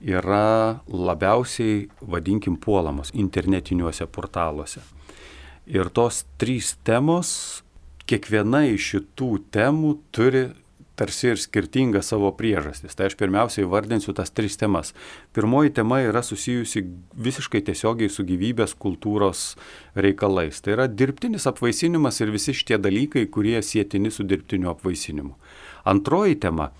yra 0.04 0.82
labiausiai, 0.92 1.86
vadinkim, 2.04 2.60
puolamos 2.60 3.14
internetiniuose 3.16 4.04
portaluose. 4.12 4.84
Ir 5.68 5.88
tos 5.88 6.26
trys 6.36 6.76
temos, 6.84 7.62
kiekviena 8.08 8.66
iš 8.68 8.92
šitų 8.92 9.34
temų 9.56 9.96
turi 10.12 10.50
tarsi 10.98 11.30
ir 11.32 11.40
skirtingas 11.40 12.10
savo 12.12 12.32
priežastis. 12.36 12.96
Tai 12.98 13.06
aš 13.08 13.16
pirmiausiai 13.20 13.68
vardinsiu 13.70 14.14
tas 14.16 14.32
tris 14.34 14.58
temas. 14.60 14.92
Pirmoji 15.36 15.74
tema 15.78 16.00
yra 16.02 16.24
susijusi 16.26 16.82
visiškai 17.28 17.62
tiesiogiai 17.68 18.10
su 18.12 18.26
gyvybės 18.28 18.74
kultūros 18.82 19.52
reikalais. 19.94 20.60
Tai 20.64 20.74
yra 20.78 20.88
dirbtinis 20.90 21.46
apvaisinimas 21.50 22.20
ir 22.22 22.34
visi 22.34 22.56
šitie 22.56 22.80
dalykai, 22.82 23.28
kurie 23.30 23.60
sėtini 23.62 24.12
su 24.14 24.26
dirbtiniu 24.26 24.72
apvaisinimu. 24.74 25.36
Antroji 25.88 26.40
tema 26.42 26.72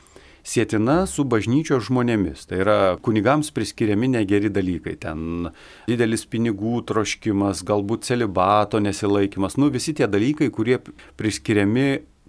sėtina 0.49 1.03
su 1.09 1.25
bažnyčios 1.29 1.87
žmonėmis. 1.89 2.47
Tai 2.49 2.61
yra 2.63 2.79
kunigams 3.05 3.53
priskiriami 3.55 4.11
negeri 4.17 4.51
dalykai. 4.53 4.97
Ten 5.01 5.51
didelis 5.89 6.25
pinigų 6.31 6.83
troškimas, 6.89 7.65
galbūt 7.69 8.09
celibato 8.09 8.81
nesilaikimas. 8.83 9.59
Nu, 9.61 9.71
visi 9.75 9.95
tie 9.97 10.09
dalykai, 10.11 10.51
kurie 10.55 10.81
priskiriami 11.21 11.89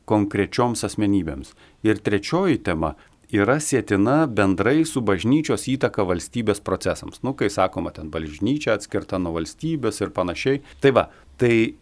konkrečioms 0.09 0.83
asmenybėms. 0.87 1.53
Ir 1.85 2.01
trečioji 2.03 2.59
tema 2.65 2.95
yra 3.29 3.59
sėtina 3.61 4.23
bendrai 4.25 4.81
su 4.89 5.03
bažnyčios 5.05 5.67
įtaka 5.69 6.05
valstybės 6.09 6.61
procesams. 6.65 7.21
Nu, 7.21 7.35
kai 7.37 7.51
sakoma, 7.53 7.93
ten 7.93 8.09
bažnyčia 8.13 8.73
atskirta 8.77 9.21
nuo 9.21 9.35
valstybės 9.37 10.01
ir 10.01 10.13
panašiai. 10.15 10.63
Tai 10.81 10.93
va, 10.97 11.05
tai 11.37 11.75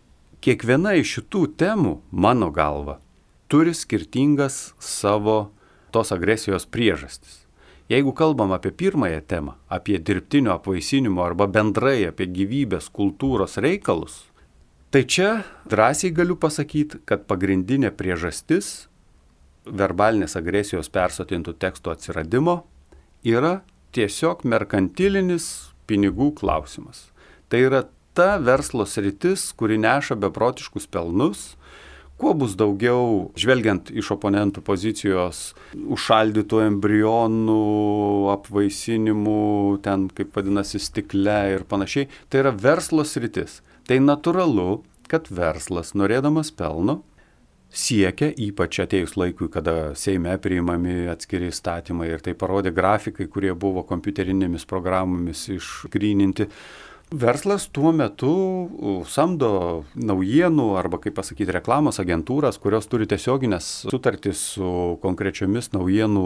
kiekviena 0.44 0.98
iš 1.00 1.18
šitų 1.18 1.44
temų, 1.60 1.98
mano 2.12 2.52
galva, 2.52 3.00
turi 3.48 3.74
skirtingas 3.76 4.74
savo 4.80 5.50
tos 5.96 6.12
agresijos 6.12 6.68
priežastis. 6.68 7.44
Jeigu 7.88 8.12
kalbam 8.12 8.52
apie 8.52 8.74
pirmąją 8.76 9.22
temą, 9.24 9.54
apie 9.72 9.96
dirbtinio 10.00 10.52
apvaisinimo 10.58 11.24
arba 11.24 11.48
bendrai 11.48 12.02
apie 12.10 12.28
gyvybės 12.28 12.90
kultūros 12.92 13.56
reikalus, 13.64 14.26
Tai 14.88 15.04
čia 15.04 15.44
drąsiai 15.68 16.14
galiu 16.16 16.38
pasakyti, 16.40 17.02
kad 17.04 17.26
pagrindinė 17.28 17.90
priežastis 17.92 18.88
verbalinės 19.68 20.38
agresijos 20.40 20.88
persotintų 20.88 21.58
tekstų 21.60 21.92
atsiradimo 21.92 22.62
yra 23.28 23.58
tiesiog 23.92 24.46
merkantilinis 24.48 25.74
pinigų 25.92 26.30
klausimas. 26.40 27.10
Tai 27.52 27.60
yra 27.66 27.84
ta 28.16 28.38
verslo 28.40 28.88
sritis, 28.88 29.50
kuri 29.60 29.76
neša 29.76 30.16
beprotiškus 30.24 30.88
pelnus, 30.88 31.58
kuo 32.18 32.32
bus 32.34 32.56
daugiau, 32.58 33.28
žvelgiant 33.38 33.92
iš 33.92 34.16
oponentų 34.16 34.64
pozicijos, 34.66 35.52
užšaldytų 35.76 36.64
embrionų, 36.64 37.60
apvaisinimų, 38.34 39.40
ten 39.84 40.08
kaip 40.16 40.32
vadinasi 40.40 40.80
stikle 40.82 41.42
ir 41.58 41.68
panašiai, 41.68 42.08
tai 42.32 42.46
yra 42.46 42.56
verslo 42.56 43.04
sritis. 43.04 43.60
Tai 43.88 44.02
natūralu, 44.04 44.82
kad 45.08 45.30
verslas, 45.32 45.94
norėdamas 45.96 46.50
pelno, 46.52 47.02
siekia, 47.72 48.28
ypač 48.32 48.82
atėjus 48.84 49.16
laikui, 49.20 49.48
kada 49.52 49.94
Seime 49.96 50.34
priimami 50.44 51.06
atskiri 51.12 51.48
įstatymai 51.54 52.10
ir 52.12 52.24
tai 52.26 52.34
parodė 52.36 52.74
grafikai, 52.76 53.30
kurie 53.32 53.54
buvo 53.56 53.86
kompiuterinėmis 53.88 54.68
programomis 54.68 55.48
išgryninti, 55.56 56.50
Verslas 57.08 57.70
tuo 57.72 57.94
metu 57.96 58.34
samdo 59.08 59.86
naujienų 59.96 60.66
arba, 60.76 60.98
kaip 61.00 61.16
pasakyti, 61.16 61.54
reklamos 61.56 62.02
agentūras, 62.04 62.58
kurios 62.60 62.90
turi 62.92 63.08
tiesioginės 63.08 63.70
sutartys 63.88 64.42
su 64.58 64.72
konkrečiomis 65.00 65.72
naujienų 65.72 66.26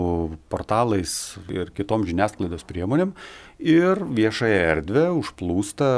portalais 0.49 1.37
ir 1.53 1.69
kitom 1.77 2.07
žiniasklaidos 2.09 2.65
priemonėm. 2.65 3.13
Ir 3.61 4.01
viešąją 4.09 4.57
erdvę 4.71 5.05
užplūsta 5.19 5.91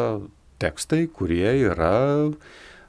tekstai, 0.64 1.06
kurie 1.12 1.52
yra 1.70 1.96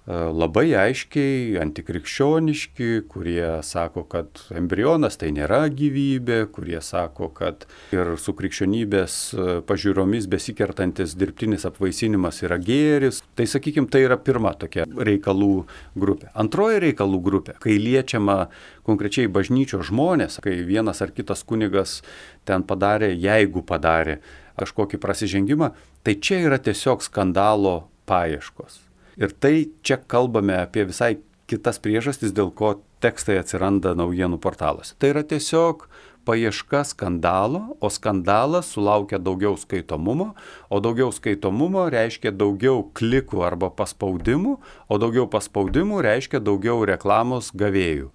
E, 0.04 0.12
labai 0.12 0.66
aiškiai 0.76 1.54
antikrikščioniški, 1.62 2.88
kurie 3.08 3.46
sako, 3.64 4.02
kad 4.12 4.42
embrionas 4.52 5.16
tai 5.16 5.30
nėra 5.32 5.62
gyvybė, 5.72 6.42
kurie 6.52 6.76
sako, 6.84 7.30
kad 7.32 7.64
ir 7.96 8.12
su 8.20 8.34
krikščionybės 8.36 9.14
e, 9.32 9.46
pažiūromis 9.64 10.28
besikertantis 10.28 11.16
dirbtinis 11.16 11.64
apvaisinimas 11.70 12.42
yra 12.44 12.60
gėris. 12.60 13.22
Tai 13.32 13.48
sakykime, 13.48 13.88
tai 13.88 14.04
yra 14.04 14.20
pirma 14.20 14.52
tokia 14.60 14.84
reikalų 14.84 15.52
grupė. 15.96 16.28
Antroji 16.36 16.84
reikalų 16.84 17.24
grupė, 17.24 17.56
kai 17.64 17.80
liečiama 17.80 18.50
konkrečiai 18.84 19.32
bažnyčios 19.32 19.88
žmonės, 19.88 20.36
kai 20.44 20.58
vienas 20.68 21.00
ar 21.00 21.16
kitas 21.16 21.46
kunigas 21.48 22.02
ten 22.44 22.68
padarė, 22.68 23.14
jeigu 23.16 23.64
padarė 23.64 24.20
kažkokį 24.60 25.02
prasižengimą, 25.02 25.74
tai 26.06 26.18
čia 26.20 26.44
yra 26.46 26.58
tiesiog 26.62 27.02
skandalo 27.04 27.84
paieškos 28.08 28.84
Ir 29.16 29.30
tai 29.30 29.70
čia 29.86 30.00
kalbame 30.10 30.56
apie 30.58 30.82
visai 30.88 31.18
kitas 31.46 31.78
priežastis, 31.78 32.34
dėl 32.34 32.50
ko 32.50 32.80
tekstai 33.04 33.38
atsiranda 33.38 33.92
naujienų 33.94 34.40
portaluose. 34.42 34.96
Tai 34.98 35.12
yra 35.12 35.22
tiesiog 35.22 35.86
paieška 36.26 36.80
skandalo, 36.88 37.76
o 37.84 37.90
skandalas 37.92 38.72
sulaukia 38.74 39.20
daugiau 39.20 39.58
skaitomumo, 39.60 40.32
o 40.72 40.80
daugiau 40.82 41.12
skaitomumo 41.14 41.84
reiškia 41.92 42.32
daugiau 42.34 42.88
klikų 42.96 43.44
arba 43.44 43.68
paspaudimų, 43.70 44.56
o 44.88 44.98
daugiau 44.98 45.28
paspaudimų 45.30 46.00
reiškia 46.08 46.40
daugiau 46.42 46.80
reklamos 46.88 47.52
gavėjų. 47.54 48.08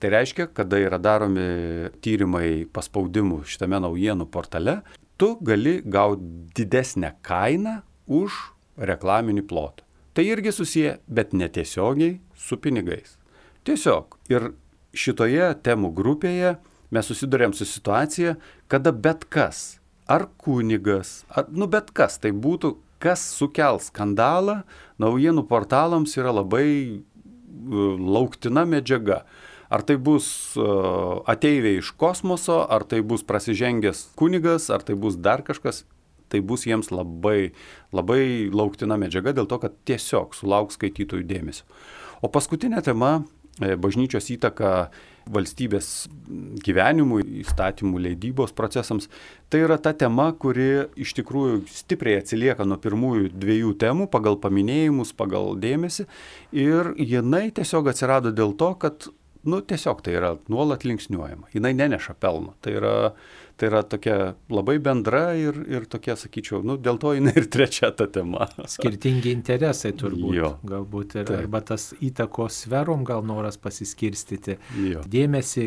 Tai 0.00 0.10
reiškia, 0.16 0.48
kada 0.56 0.80
yra 0.80 0.96
daromi 0.96 1.92
tyrimai 2.00 2.64
paspaudimų 2.72 3.44
šitame 3.44 3.82
naujienų 3.84 4.26
portale, 4.32 4.80
tu 5.20 5.34
gali 5.44 5.80
gauti 5.84 6.24
didesnę 6.56 7.12
kainą 7.26 7.80
už 8.08 8.32
reklaminį 8.80 9.44
plotą. 9.44 9.84
Tai 10.16 10.24
irgi 10.26 10.52
susiję, 10.52 10.96
bet 11.06 11.34
netiesiogiai 11.36 12.18
su 12.34 12.56
pinigais. 12.56 13.18
Tiesiog. 13.64 14.16
Ir 14.32 14.52
šitoje 14.96 15.52
temų 15.62 15.92
grupėje 15.94 16.56
mes 16.90 17.06
susidurėm 17.06 17.52
su 17.54 17.68
situacija, 17.68 18.34
kada 18.66 18.90
bet 18.92 19.28
kas, 19.30 19.78
ar 20.10 20.26
kunigas, 20.40 21.20
ar, 21.30 21.46
nu 21.52 21.68
bet 21.70 21.92
kas, 21.94 22.18
tai 22.18 22.32
būtų, 22.34 22.74
kas 23.00 23.22
sukels 23.36 23.90
skandalą, 23.92 24.62
naujienų 24.98 25.46
portalams 25.48 26.16
yra 26.18 26.34
labai 26.34 26.66
uh, 26.98 27.94
lauktina 28.00 28.66
medžiaga. 28.66 29.22
Ar 29.70 29.84
tai 29.86 29.94
bus 30.02 30.26
uh, 30.58 31.22
ateiviai 31.30 31.78
iš 31.78 31.92
kosmoso, 31.94 32.64
ar 32.66 32.82
tai 32.90 33.04
bus 33.06 33.22
prasižengęs 33.22 34.08
kunigas, 34.18 34.66
ar 34.74 34.82
tai 34.82 34.96
bus 34.98 35.14
dar 35.14 35.44
kažkas, 35.46 35.84
tai 36.30 36.40
bus 36.42 36.66
jiems 36.66 36.90
labai, 36.94 37.52
labai 37.94 38.50
lauktina 38.54 38.98
medžiaga 39.00 39.34
dėl 39.36 39.46
to, 39.50 39.60
kad 39.62 39.76
tiesiog 39.86 40.34
sulauks 40.38 40.78
skaitytojų 40.78 41.26
dėmesio. 41.26 41.66
O 42.22 42.30
paskutinė 42.30 42.82
tema 42.84 43.20
e,- 43.62 43.76
bažnyčios 43.84 44.30
įtaka 44.34 44.90
valstybės 45.30 46.08
gyvenimui, 46.64 47.22
įstatymų 47.42 48.00
leidybos 48.06 48.54
procesams. 48.56 49.08
Tai 49.52 49.60
yra 49.66 49.76
ta 49.78 49.92
tema, 49.92 50.30
kuri 50.32 50.86
iš 50.98 51.14
tikrųjų 51.18 51.62
stipriai 51.70 52.20
atsilieka 52.22 52.66
nuo 52.66 52.78
pirmųjų 52.80 53.30
dviejų 53.34 53.74
temų 53.78 54.08
pagal 54.10 54.38
paminėjimus, 54.42 55.12
pagal 55.16 55.54
dėmesį. 55.60 56.06
Ir 56.56 56.94
jinai 56.96 57.50
tiesiog 57.54 57.92
atsirado 57.92 58.32
dėl 58.34 58.56
to, 58.56 58.74
kad, 58.80 59.10
nu, 59.44 59.60
tiesiog 59.60 60.02
tai 60.04 60.16
yra 60.18 60.34
nuolat 60.52 60.84
linksniuojama. 60.84 61.52
Jinai 61.54 61.72
neneša 61.76 62.16
pelno. 62.20 62.56
Tai 62.60 62.74
yra 62.76 62.94
tai 63.60 63.68
yra 63.68 63.82
tokia 63.84 64.16
labai 64.48 64.78
bendra 64.80 65.34
ir, 65.36 65.56
ir 65.68 65.84
tokia, 65.90 66.14
sakyčiau, 66.16 66.62
nu, 66.64 66.78
dėl 66.80 66.96
to 67.00 67.12
jinai 67.12 67.34
ir 67.36 67.46
trečia 67.52 67.90
ta 67.92 68.06
tema. 68.08 68.48
Skirtingi 68.74 69.34
interesai 69.36 69.92
turbūt. 70.00 70.32
Jo. 70.38 70.54
Galbūt 70.64 71.18
ir, 71.18 71.26
Taip. 71.28 71.42
arba 71.42 71.60
tas 71.72 71.90
įtakos 72.00 72.62
sferom 72.64 73.04
gal 73.08 73.24
noras 73.26 73.60
pasiskirstyti, 73.60 74.56
jo. 74.94 75.04
dėmesį 75.12 75.66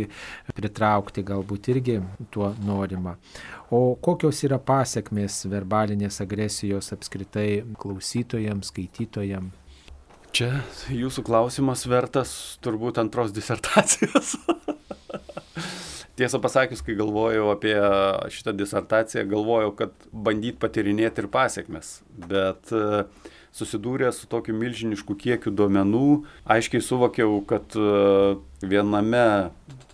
pritraukti, 0.58 1.26
galbūt 1.28 1.70
irgi 1.76 2.00
tuo 2.34 2.50
norima. 2.66 3.20
O 3.74 3.94
kokios 4.02 4.42
yra 4.46 4.58
pasiekmes 4.62 5.44
verbalinės 5.54 6.22
agresijos 6.26 6.90
apskritai 6.98 7.62
klausytojams, 7.78 8.74
skaitytojams? 8.74 9.62
Čia 10.34 10.64
jūsų 10.90 11.22
klausimas 11.28 11.84
vertas 11.86 12.30
turbūt 12.66 12.98
antros 12.98 13.30
disertacijos. 13.36 14.34
Tiesą 16.18 16.40
pasakius, 16.42 16.82
kai 16.86 16.96
galvojau 16.98 17.52
apie 17.52 17.76
šitą 18.34 18.54
disertaciją, 18.58 19.28
galvojau, 19.30 19.76
kad 19.78 19.94
bandyt 20.10 20.58
patirinėti 20.62 21.22
ir 21.22 21.28
pasiekmes. 21.34 21.92
Bet 22.30 22.74
e, 22.74 23.04
susidūręs 23.54 24.24
su 24.24 24.30
tokiu 24.30 24.58
milžinišku 24.58 25.18
kiekiu 25.22 25.54
duomenų, 25.54 26.24
aiškiai 26.58 26.82
suvokiau, 26.86 27.38
kad 27.50 27.78
e, 27.78 28.34
viename 28.66 29.28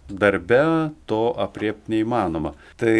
darbe 0.07 0.63
to 1.07 1.21
apriepti 1.35 1.97
neįmanoma. 1.97 2.55
Tai 2.79 2.95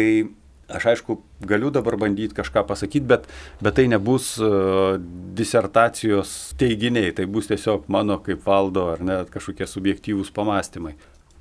aš 0.76 0.90
aišku 0.94 1.18
galiu 1.48 1.70
dabar 1.74 1.96
bandyti 2.00 2.36
kažką 2.36 2.64
pasakyti, 2.68 3.06
bet, 3.10 3.26
bet 3.62 3.78
tai 3.78 3.86
nebus 3.90 4.32
uh, 4.42 4.98
disertacijos 5.36 6.54
teiginiai, 6.60 7.14
tai 7.16 7.26
bus 7.30 7.50
tiesiog 7.50 7.88
mano 7.92 8.20
kaip 8.24 8.44
valdo 8.46 8.90
ar 8.92 9.02
net 9.04 9.32
kažkokie 9.34 9.68
subjektyvūs 9.70 10.32
pamastymai. 10.36 10.94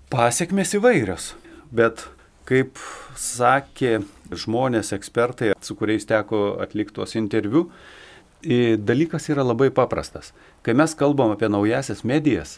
Pasiekmes 0.09 0.73
įvairios 0.79 1.33
bet 1.71 2.05
kaip 2.49 2.79
sakė 3.19 3.99
žmonės, 4.33 4.93
ekspertai, 4.95 5.53
su 5.61 5.75
kuriais 5.77 6.07
teko 6.09 6.59
atlikti 6.63 6.97
tuos 6.97 7.15
interviu, 7.19 7.67
dalykas 8.41 9.29
yra 9.29 9.45
labai 9.45 9.69
paprastas. 9.73 10.33
Kai 10.65 10.73
mes 10.77 10.95
kalbam 10.97 11.35
apie 11.35 11.49
naujasias 11.51 12.03
medijas, 12.07 12.57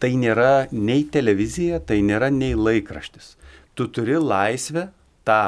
tai 0.00 0.14
nėra 0.16 0.70
nei 0.72 1.04
televizija, 1.04 1.80
tai 1.84 2.00
nėra 2.04 2.30
nei 2.32 2.56
laikraštis. 2.56 3.34
Tu 3.76 3.86
turi 3.92 4.16
laisvę 4.16 4.88
tą 5.30 5.42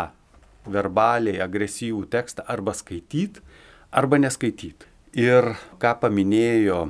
verbaliai 0.71 1.43
agresyvų 1.43 2.07
tekstą 2.13 2.47
arba 2.47 2.75
skaityti, 2.79 3.43
arba 3.91 4.21
neskaityti. 4.23 4.89
Ir 5.19 5.53
ką 5.83 5.97
paminėjo 6.01 6.87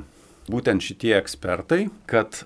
būtent 0.51 0.83
šitie 0.83 1.15
ekspertai, 1.17 1.87
kad 2.07 2.45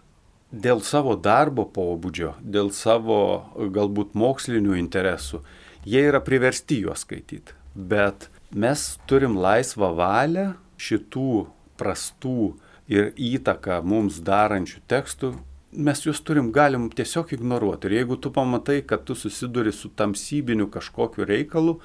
dėl 0.51 0.81
savo 0.85 1.17
darbo 1.19 1.67
pobūdžio, 1.73 2.33
dėl 2.41 2.71
savo 2.73 3.19
galbūt 3.55 4.15
mokslinių 4.17 4.77
interesų, 4.79 5.43
jie 5.85 6.05
yra 6.07 6.21
priversti 6.23 6.81
juos 6.85 7.03
skaityti. 7.05 7.53
Bet 7.75 8.29
mes 8.55 8.95
turim 9.09 9.37
laisvą 9.37 9.91
valią 9.97 10.47
šitų 10.81 11.45
prastų 11.77 12.55
ir 12.89 13.11
įtaką 13.13 13.81
mums 13.85 14.21
darančių 14.25 14.81
tekstų, 14.89 15.35
mes 15.71 16.05
juos 16.05 16.21
turim, 16.23 16.51
galim 16.55 16.89
tiesiog 16.89 17.33
ignoruoti. 17.35 17.89
Ir 17.89 17.99
jeigu 18.01 18.19
tu 18.21 18.31
pamatai, 18.33 18.81
kad 18.87 19.03
tu 19.07 19.15
susiduri 19.15 19.73
su 19.75 19.89
tamsybiniu 19.89 20.69
kažkokiu 20.71 21.27
reikalu, 21.27 21.79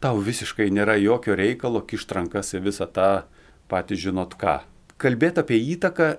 tau 0.00 0.20
visiškai 0.20 0.68
nėra 0.74 0.98
jokio 1.00 1.36
reikalo 1.38 1.84
kištrankas 1.86 2.54
į 2.58 2.66
visą 2.68 2.90
tą 2.90 3.10
patį 3.72 4.00
žinot 4.08 4.36
ką 4.38 4.60
kalbėti 5.00 5.42
apie 5.42 5.58
įtaką 5.74 6.08
e, 6.14 6.16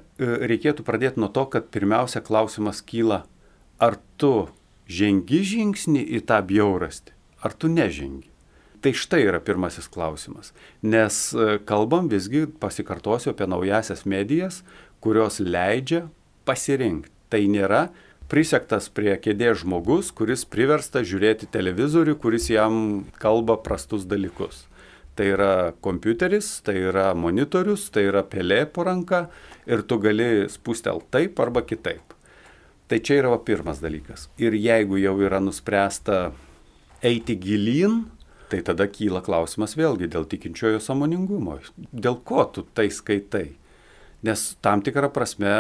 reikėtų 0.52 0.86
pradėti 0.86 1.22
nuo 1.22 1.32
to, 1.34 1.46
kad 1.52 1.70
pirmiausia 1.74 2.22
klausimas 2.26 2.84
kyla, 2.86 3.24
ar 3.82 3.98
tu 4.22 4.48
žengi 4.92 5.42
žingsnį 5.48 6.04
į 6.18 6.24
tą 6.30 6.42
bjaurastį, 6.46 7.16
ar 7.46 7.56
tu 7.58 7.72
nežengi. 7.72 8.30
Tai 8.84 8.92
štai 8.94 9.24
yra 9.26 9.40
pirmasis 9.42 9.88
klausimas. 9.90 10.52
Nes 10.86 11.18
e, 11.34 11.58
kalbam 11.66 12.10
visgi, 12.12 12.46
pasikartosiu 12.62 13.32
apie 13.34 13.48
naujasias 13.50 14.06
medijas, 14.06 14.62
kurios 15.02 15.40
leidžia 15.42 16.06
pasirinkti. 16.46 17.12
Tai 17.34 17.42
nėra 17.50 17.88
prisektas 18.30 18.88
prie 18.94 19.16
kėdės 19.22 19.64
žmogus, 19.64 20.12
kuris 20.16 20.46
priversta 20.50 21.02
žiūrėti 21.06 21.50
televizorių, 21.52 22.18
kuris 22.22 22.50
jam 22.54 23.06
kalba 23.22 23.58
prastus 23.62 24.06
dalykus. 24.10 24.66
Tai 25.16 25.28
yra 25.32 25.52
kompiuteris, 25.84 26.60
tai 26.66 26.76
yra 26.90 27.14
monitorius, 27.16 27.88
tai 27.94 28.08
yra 28.10 28.26
pelė 28.28 28.66
po 28.68 28.84
ranka 28.84 29.26
ir 29.66 29.86
tu 29.88 29.98
gali 30.04 30.48
spustel 30.52 31.00
taip 31.12 31.40
arba 31.40 31.64
kitaip. 31.64 32.16
Tai 32.86 33.00
čia 33.02 33.22
yra 33.24 33.32
pirmas 33.42 33.80
dalykas. 33.82 34.28
Ir 34.38 34.54
jeigu 34.54 35.00
jau 35.02 35.16
yra 35.24 35.40
nuspręsta 35.42 36.34
eiti 37.06 37.38
gilin, 37.42 38.04
tai 38.52 38.60
tada 38.66 38.86
kyla 38.92 39.24
klausimas 39.26 39.74
vėlgi 39.78 40.12
dėl 40.12 40.28
tikinčiojo 40.30 40.82
samoningumo. 40.84 41.58
Dėl 41.90 42.20
ko 42.28 42.46
tu 42.54 42.66
tai 42.78 42.92
skaitai? 42.94 43.56
Nes 44.26 44.44
tam 44.62 44.84
tikrą 44.86 45.10
prasme 45.14 45.56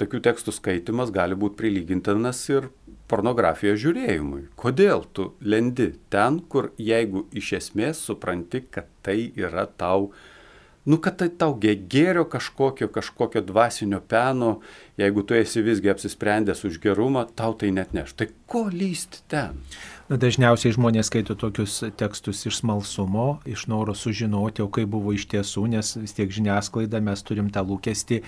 tokių 0.00 0.22
tekstų 0.26 0.54
skaitimas 0.56 1.12
gali 1.14 1.36
būti 1.38 1.58
prilygintinas 1.60 2.42
ir 2.52 2.70
pornografijos 3.10 3.80
žiūrėjimui. 3.82 4.44
Kodėl 4.60 5.04
tu 5.16 5.32
lendi 5.42 5.90
ten, 6.12 6.38
kur 6.50 6.70
jeigu 6.78 7.26
iš 7.36 7.52
esmės 7.58 8.02
supranti, 8.06 8.62
kad 8.70 8.90
tai 9.04 9.32
yra 9.36 9.66
tau 9.66 10.10
nu, 10.84 10.98
kad 11.02 11.18
tai 11.20 11.28
tau 11.28 11.54
gėrio 11.60 12.24
kažkokio, 12.30 12.88
kažkokio 12.92 13.42
dvasinio 13.44 14.00
peno, 14.00 14.58
jeigu 15.00 15.24
tu 15.24 15.36
esi 15.36 15.62
visgi 15.64 15.92
apsisprendęs 15.92 16.64
už 16.64 16.80
gerumą, 16.82 17.26
tau 17.36 17.54
tai 17.56 17.72
net 17.74 17.94
neš. 17.96 18.14
Tai 18.16 18.30
ko 18.50 18.66
lysti 18.72 19.24
ten? 19.30 19.60
Na, 20.10 20.18
dažniausiai 20.18 20.74
žmonės 20.74 21.06
skaito 21.06 21.36
tokius 21.38 21.76
tekstus 21.94 22.42
iš 22.48 22.56
smalsumo, 22.64 23.40
iš 23.46 23.68
noro 23.70 23.94
sužinoti, 23.94 24.64
o 24.64 24.70
kaip 24.72 24.90
buvo 24.90 25.12
iš 25.14 25.28
tiesų, 25.30 25.68
nes 25.70 25.92
vis 26.00 26.16
tiek 26.16 26.32
žiniasklaida 26.34 26.98
mes 27.04 27.22
turim 27.22 27.52
tą 27.54 27.62
lūkestį, 27.68 28.18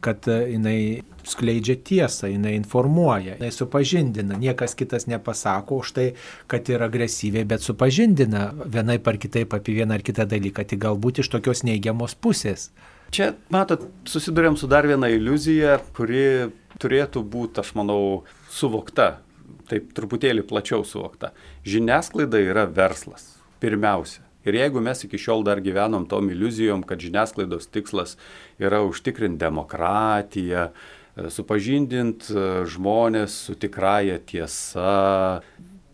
kad 0.00 0.24
jinai 0.28 1.02
skleidžia 1.26 1.76
tiesą, 1.82 2.30
jinai 2.30 2.54
informuoja, 2.56 3.34
jinai 3.34 3.50
supažindina, 3.52 4.38
niekas 4.38 4.76
kitas 4.78 5.08
nepasako 5.10 5.80
už 5.82 5.92
tai, 5.96 6.06
kad 6.48 6.68
yra 6.70 6.86
agresyviai, 6.88 7.44
bet 7.48 7.64
supažindina 7.64 8.52
vienai 8.62 8.96
par 9.02 9.18
kitaip 9.20 9.56
apie 9.56 9.74
vieną 9.80 9.98
ar 9.98 10.04
kitą 10.06 10.24
dalyką, 10.30 10.64
tik 10.64 10.84
galbūt 10.86 11.24
iš 11.24 11.32
tokios 11.32 11.64
neigiamos 11.66 12.05
pusės. 12.14 12.70
Čia, 13.14 13.32
matot, 13.50 13.88
susidurėm 14.06 14.56
su 14.58 14.68
dar 14.70 14.86
viena 14.86 15.08
iliuzija, 15.10 15.78
kuri 15.96 16.52
turėtų 16.82 17.22
būti, 17.26 17.62
aš 17.62 17.74
manau, 17.78 18.24
suvokta 18.52 19.16
taip 19.70 19.90
truputėlį 19.96 20.44
plačiau 20.46 20.84
suvokta. 20.86 21.32
Žiniasklaida 21.66 22.40
yra 22.42 22.66
verslas, 22.70 23.34
pirmiausia. 23.62 24.22
Ir 24.46 24.60
jeigu 24.60 24.82
mes 24.82 25.00
iki 25.02 25.18
šiol 25.18 25.42
dar 25.46 25.58
gyvenom 25.62 26.04
tom 26.06 26.28
iliuzijom, 26.30 26.84
kad 26.86 27.02
žiniasklaidos 27.02 27.66
tikslas 27.74 28.14
yra 28.62 28.84
užtikrinti 28.86 29.42
demokratiją, 29.42 30.68
supažindinti 31.32 32.30
e, 32.30 32.46
žmonės 32.70 33.40
su 33.48 33.56
tikraja 33.58 34.20
tiesa, 34.22 35.42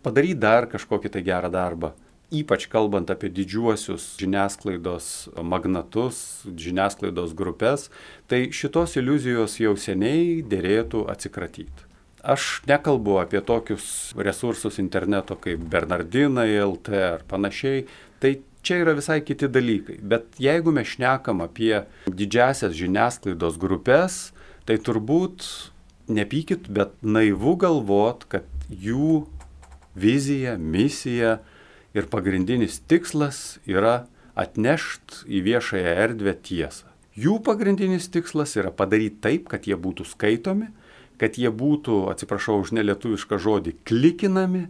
padaryti 0.05 0.41
dar 0.43 0.67
kažkokį 0.69 1.13
tai 1.15 1.23
gerą 1.25 1.49
darbą, 1.49 1.93
ypač 2.33 2.67
kalbant 2.71 3.11
apie 3.13 3.29
didžiuosius 3.29 4.13
žiniasklaidos 4.19 5.29
magnatus, 5.45 6.43
žiniasklaidos 6.49 7.35
grupės, 7.37 7.89
tai 8.27 8.47
šitos 8.51 8.97
iliuzijos 8.99 9.59
jau 9.61 9.75
seniai 9.79 10.41
dėrėtų 10.41 11.05
atsikratyti. 11.13 11.89
Aš 12.23 12.63
nekalbu 12.69 13.17
apie 13.19 13.41
tokius 13.43 14.13
resursus 14.15 14.79
interneto 14.79 15.35
kaip 15.35 15.59
Bernardinai, 15.69 16.47
LT 16.63 17.01
ar 17.03 17.25
panašiai. 17.27 17.83
Tai 18.23 18.31
čia 18.63 18.79
yra 18.79 18.93
visai 18.95 19.19
kiti 19.27 19.49
dalykai. 19.51 19.97
Bet 19.99 20.39
jeigu 20.39 20.71
mes 20.71 20.87
šnekam 20.87 21.43
apie 21.43 21.83
didžiasias 22.07 22.71
žiniasklaidos 22.79 23.59
grupės, 23.59 24.31
tai 24.63 24.79
turbūt 24.79 25.43
nepykit, 26.07 26.71
bet 26.71 26.95
naivu 27.03 27.57
galvot, 27.59 28.23
kad 28.31 28.47
jų 28.71 29.25
vizija, 29.99 30.55
misija 30.57 31.41
ir 31.93 32.09
pagrindinis 32.09 32.79
tikslas 32.89 33.59
yra 33.69 34.07
atnešti 34.35 35.27
į 35.29 35.43
viešąją 35.47 35.93
erdvę 36.05 36.33
tiesą. 36.45 36.89
Jų 37.13 37.37
pagrindinis 37.45 38.09
tikslas 38.09 38.55
yra 38.57 38.71
padaryti 38.73 39.21
taip, 39.21 39.45
kad 39.51 39.67
jie 39.69 39.77
būtų 39.77 40.07
skaitomi, 40.09 40.71
kad 41.21 41.37
jie 41.37 41.51
būtų, 41.53 42.07
atsiprašau 42.09 42.57
už 42.63 42.73
nelietuvišką 42.73 43.37
žodį, 43.37 43.75
klikinami 43.85 44.65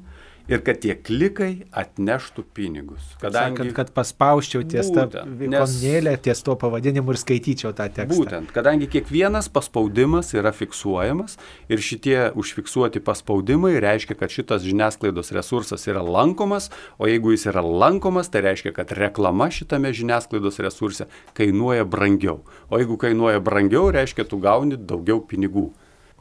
ir 0.51 0.61
kad 0.63 0.79
tie 0.83 0.95
klikai 0.99 1.65
atneštų 1.71 2.43
pinigus. 2.55 3.03
Kadangi, 3.21 3.57
Sakant, 3.57 3.75
kad 3.77 3.91
paspausčiau 3.95 4.65
ties 4.67 4.89
tą 4.93 5.05
ikonėlę, 5.13 6.15
ties 6.23 6.43
to 6.43 6.55
pavadinimu 6.59 7.13
ir 7.13 7.19
skaityčiau 7.21 7.71
tą 7.77 7.87
tekstą. 7.87 8.17
Būtent, 8.17 8.51
kadangi 8.55 8.89
kiekvienas 8.91 9.47
paspaudimas 9.53 10.33
yra 10.35 10.51
fiksuojamas 10.55 11.37
ir 11.71 11.83
šitie 11.83 12.17
užfiksuoti 12.39 13.03
paspaudimai 13.03 13.75
reiškia, 13.83 14.17
kad 14.19 14.33
šitas 14.33 14.65
žiniasklaidos 14.67 15.31
resursas 15.35 15.87
yra 15.87 16.03
lankomas, 16.03 16.69
o 16.99 17.07
jeigu 17.07 17.35
jis 17.35 17.47
yra 17.53 17.63
lankomas, 17.63 18.31
tai 18.33 18.43
reiškia, 18.49 18.75
kad 18.75 18.91
reklama 18.97 19.49
šitame 19.53 19.93
žiniasklaidos 19.95 20.59
resurse 20.63 21.07
kainuoja 21.37 21.87
brangiau. 21.87 22.41
O 22.69 22.81
jeigu 22.81 22.99
kainuoja 22.99 23.39
brangiau, 23.43 23.87
reiškia, 23.93 24.27
tu 24.27 24.41
gauni 24.43 24.77
daugiau 24.79 25.23
pinigų. 25.23 25.71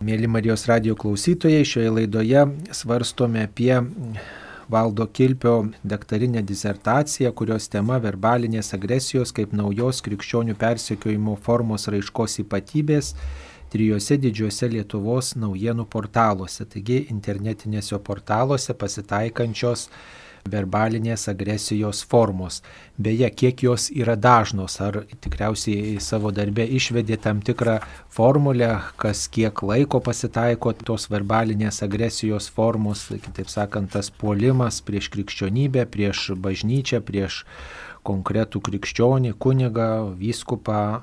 Mėly 0.02 0.26
Marijos 0.26 0.64
radio 0.66 0.96
klausytojai, 0.98 1.62
šioje 1.62 1.90
laidoje 1.94 2.40
svarstome 2.74 3.44
apie 3.46 3.76
Valdo 4.72 5.04
Kilpio 5.06 5.52
daktarinę 5.86 6.42
disertaciją, 6.42 7.30
kurios 7.38 7.68
tema 7.70 8.00
verbalinės 8.02 8.72
agresijos 8.74 9.30
kaip 9.36 9.52
naujos 9.54 10.02
krikščionių 10.02 10.56
persekiojimo 10.58 11.36
formos 11.44 11.86
raiškos 11.94 12.40
ypatybės 12.42 13.12
trijose 13.70 14.18
didžiuose 14.24 14.72
Lietuvos 14.72 15.36
naujienų 15.38 15.86
portaluose, 15.94 16.66
taigi 16.66 17.04
internetinėse 17.14 18.00
portaluose 18.02 18.74
pasitaikančios 18.74 19.86
verbalinės 20.48 21.28
agresijos 21.30 22.02
formos. 22.08 22.60
Beje, 23.02 23.28
kiek 23.30 23.62
jos 23.64 23.88
yra 23.94 24.16
dažnos, 24.16 24.78
ar 24.82 25.02
tikriausiai 25.24 25.96
savo 26.02 26.32
darbę 26.34 26.66
išvedė 26.66 27.18
tam 27.22 27.42
tikrą 27.44 27.78
formulę, 28.12 28.70
kas 29.00 29.26
kiek 29.32 29.62
laiko 29.66 30.02
pasitaiko 30.04 30.74
tos 30.82 31.08
verbalinės 31.12 31.82
agresijos 31.86 32.50
formos, 32.52 33.08
kitaip 33.12 33.50
sakant, 33.52 33.92
tas 33.94 34.10
puolimas 34.10 34.82
prieš 34.84 35.10
krikščionybę, 35.14 35.86
prieš 35.90 36.32
bažnyčią, 36.36 37.02
prieš 37.06 37.44
konkretų 38.06 38.62
krikščionį, 38.66 39.36
kunigą, 39.38 39.90
vyskupą 40.18 41.02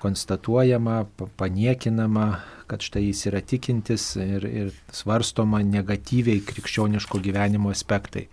konstatuojama, 0.00 1.04
paniekinama, 1.36 2.40
kad 2.70 2.82
štai 2.86 3.02
jis 3.08 3.26
yra 3.28 3.42
tikintis 3.44 4.14
ir, 4.16 4.46
ir 4.46 4.72
svarstoma 4.94 5.60
negatyviai 5.66 6.40
krikščioniško 6.46 7.20
gyvenimo 7.22 7.72
aspektai 7.74 8.28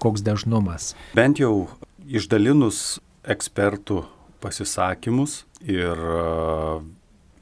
koks 0.00 0.24
dažnumas? 0.26 0.94
Bent 1.16 1.40
jau 1.42 1.68
išdalinus 2.08 2.98
ekspertų 3.28 4.02
pasisakymus 4.40 5.44
ir 5.68 6.00
uh, 6.00 6.80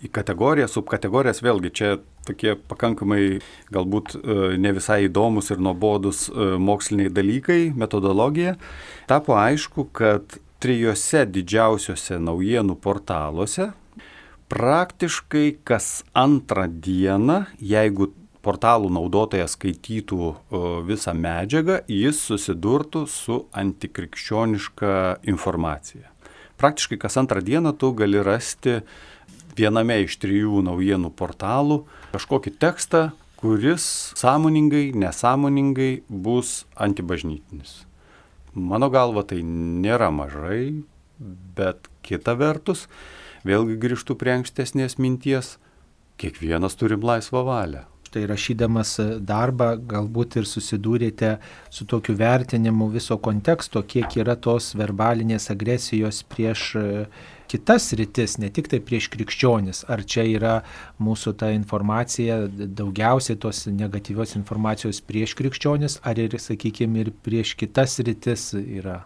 į 0.03 0.11
kategorijas, 0.15 0.75
subkategorijas, 0.75 1.43
vėlgi 1.43 1.73
čia 1.75 1.93
tokie 2.27 2.57
pakankamai 2.71 3.39
galbūt 3.75 4.19
uh, 4.19 4.45
ne 4.59 4.75
visai 4.77 5.05
įdomus 5.07 5.53
ir 5.55 5.63
nuobodus 5.63 6.27
uh, 6.29 6.57
moksliniai 6.61 7.15
dalykai, 7.15 7.61
metodologija, 7.79 8.57
tapo 9.11 9.39
aišku, 9.39 9.89
kad 9.95 10.39
trijose 10.59 11.23
didžiausiose 11.31 12.19
naujienų 12.19 12.75
portaluose 12.83 13.71
praktiškai 14.49 15.59
kas 15.69 16.03
antrą 16.17 16.65
dieną, 16.69 17.45
jeigu 17.61 18.11
portalų 18.45 18.91
naudotojas 18.95 19.57
skaitytų 19.57 20.29
visą 20.89 21.15
medžiagą, 21.15 21.81
jis 21.91 22.21
susidurtų 22.29 23.05
su 23.11 23.41
antikrikščioniška 23.53 24.93
informacija. 25.31 26.11
Praktiškai 26.59 26.99
kas 26.99 27.19
antrą 27.21 27.43
dieną 27.45 27.75
tu 27.79 27.93
gali 27.95 28.23
rasti 28.23 28.81
viename 29.59 30.01
iš 30.05 30.17
trijų 30.23 30.63
naujienų 30.67 31.13
portalų 31.19 31.83
kažkokį 32.15 32.55
tekstą, 32.63 33.03
kuris 33.39 33.85
sąmoningai, 34.19 34.91
nesąmoningai 34.99 36.03
bus 36.09 36.65
antibažnytinis. 36.75 37.85
Mano 38.55 38.89
galva 38.91 39.23
tai 39.23 39.45
nėra 39.47 40.09
mažai, 40.11 40.83
bet 41.19 41.87
kita 42.03 42.35
vertus, 42.39 42.89
vėlgi 43.47 43.79
grįžtų 43.79 44.17
prie 44.19 44.35
ankstesnės 44.41 44.99
minties, 44.99 45.59
kiekvienas 46.19 46.75
turim 46.79 47.07
laisvą 47.07 47.45
valią. 47.47 47.85
Štai 48.09 48.23
rašydamas 48.25 48.95
darbą 49.21 49.75
galbūt 49.91 50.39
ir 50.41 50.47
susidūrėte 50.49 51.35
su 51.69 51.85
tokiu 51.85 52.15
vertinimu 52.17 52.87
viso 52.89 53.19
konteksto, 53.21 53.83
kiek 53.85 54.17
yra 54.23 54.33
tos 54.41 54.71
verbalinės 54.79 55.51
agresijos 55.53 56.23
prieš 56.33 56.63
e, 56.81 56.85
kitas 57.53 57.91
rytis, 58.01 58.39
ne 58.41 58.49
tik 58.49 58.71
tai 58.73 58.81
prieš 58.81 59.11
krikščionis. 59.13 59.83
Ar 59.93 60.07
čia 60.09 60.25
yra 60.25 60.55
mūsų 61.05 61.35
ta 61.43 61.51
informacija, 61.53 62.39
daugiausiai 62.49 63.37
tos 63.45 63.67
negatyvios 63.69 64.33
informacijos 64.41 65.03
prieš 65.05 65.37
krikščionis, 65.37 65.99
ar 66.01 66.17
ir, 66.25 66.39
sakykime, 66.41 67.05
ir 67.05 67.13
prieš 67.29 67.59
kitas 67.61 67.99
rytis 68.09 68.55
yra? 68.63 69.03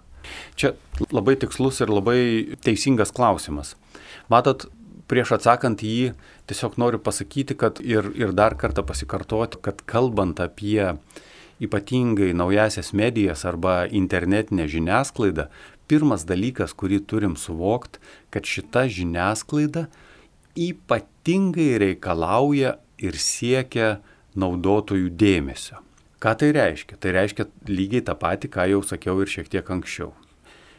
Čia 0.55 0.77
labai 1.11 1.35
tikslus 1.43 1.83
ir 1.83 1.91
labai 1.91 2.21
teisingas 2.63 3.11
klausimas. 3.11 3.75
Matot, 4.31 4.69
prieš 5.13 5.35
atsakant 5.37 5.85
jį 5.85 6.15
tiesiog 6.49 6.79
noriu 6.81 7.01
pasakyti, 7.05 7.57
kad 7.61 7.83
ir, 7.85 8.09
ir 8.17 8.33
dar 8.33 8.57
kartą 8.57 8.85
pasikartoti, 8.89 9.61
kad 9.61 9.85
kalbant 9.85 10.41
apie 10.41 10.95
ypatingai 11.63 12.33
naujasias 12.35 12.91
medijas 12.97 13.45
arba 13.47 13.83
internetinę 13.87 14.67
žiniasklaidą, 14.73 15.51
pirmas 15.87 16.25
dalykas, 16.25 16.73
kurį 16.73 17.03
turim 17.05 17.37
suvokti, 17.37 18.01
kad 18.33 18.49
šita 18.49 18.87
žiniasklaida 18.89 19.87
ypatingai 20.59 21.77
reikalauja 21.83 22.79
ir 23.03 23.19
siekia 23.21 23.99
naudotojų 24.39 25.13
dėmesio. 25.21 25.83
Ką 26.23 26.33
tai 26.39 26.53
reiškia? 26.55 26.97
Tai 27.03 27.13
reiškia 27.19 27.47
lygiai 27.69 28.05
tą 28.07 28.17
patį, 28.17 28.51
ką 28.55 28.67
jau 28.71 28.83
sakiau 28.87 29.21
ir 29.21 29.31
šiek 29.31 29.49
tiek 29.53 29.71
anksčiau. 29.75 30.13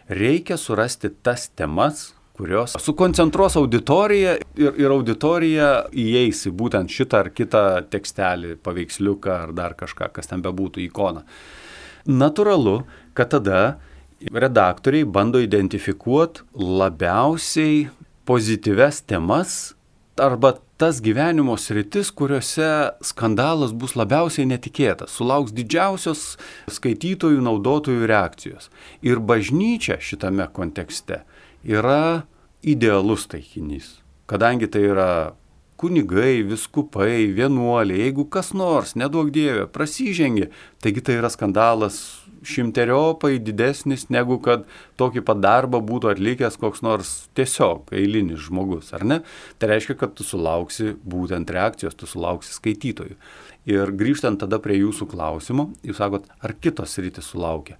Reikia 0.07 0.57
surasti 0.59 1.11
tas 1.23 1.49
temas, 1.51 2.13
kurios 2.37 2.75
sukoncentruos 2.81 3.57
auditoriją 3.59 4.37
ir, 4.57 4.77
ir 4.81 4.93
auditorija 4.93 5.69
įeis 5.91 6.47
į 6.49 6.53
būtent 6.57 6.93
šitą 6.93 7.23
ar 7.25 7.29
kitą 7.35 7.63
tekstelį, 7.93 8.55
paveiksliuką 8.65 9.35
ar 9.35 9.53
dar 9.55 9.77
kažką, 9.77 10.09
kas 10.15 10.31
ten 10.31 10.41
bebūtų, 10.45 10.81
ikoną. 10.87 11.23
Naturalu, 12.09 12.81
kad 13.13 13.31
tada 13.35 13.61
redaktoriai 14.33 15.05
bando 15.05 15.39
identifikuoti 15.43 16.43
labiausiai 16.57 17.87
pozityves 18.25 19.03
temas 19.07 19.73
arba 20.17 20.55
tas 20.77 20.99
gyvenimo 21.01 21.55
sritis, 21.57 22.09
kuriuose 22.11 22.67
skandalas 23.05 23.71
bus 23.77 23.93
labiausiai 23.95 24.45
netikėtas, 24.49 25.13
sulauks 25.15 25.53
didžiausios 25.55 26.23
skaitytojų, 26.71 27.39
naudotojų 27.45 28.09
reakcijos. 28.09 28.69
Ir 29.05 29.21
bažnyčia 29.23 29.99
šitame 30.03 30.49
kontekste 30.53 31.21
yra 31.63 32.25
idealus 32.63 33.27
taikinys, 33.31 33.97
kadangi 34.27 34.67
tai 34.71 34.83
yra 34.91 35.09
kunigai, 35.83 36.43
viskupai, 36.47 37.27
vienuoliai, 37.35 38.05
jeigu 38.05 38.23
kas 38.31 38.53
nors, 38.55 38.93
nedaug 38.95 39.31
dievė, 39.35 39.65
prasižengia, 39.73 40.47
taigi 40.83 41.03
tai 41.03 41.17
yra 41.19 41.31
skandalas 41.33 41.97
šimteriopai 42.43 43.37
didesnis 43.39 44.09
negu 44.11 44.37
kad 44.43 44.65
tokį 44.99 45.23
pat 45.27 45.39
darbą 45.43 45.79
būtų 45.83 46.11
atlikęs 46.11 46.59
koks 46.59 46.83
nors 46.85 47.11
tiesiog 47.37 47.91
eilinis 47.95 48.45
žmogus, 48.47 48.91
ar 48.95 49.05
ne? 49.07 49.19
Tai 49.59 49.71
reiškia, 49.71 49.97
kad 49.99 50.15
tu 50.17 50.27
sulauksi 50.27 50.93
būtent 51.03 51.51
reakcijos, 51.55 51.95
tu 51.99 52.09
sulauksi 52.09 52.55
skaitytojų. 52.55 53.15
Ir 53.71 53.93
grįžtant 53.95 54.41
tada 54.43 54.59
prie 54.63 54.81
jūsų 54.81 55.07
klausimo, 55.11 55.69
jūs 55.87 55.99
sakot, 56.03 56.27
ar 56.43 56.55
kitos 56.59 56.97
rytis 56.99 57.31
sulaukia? 57.31 57.79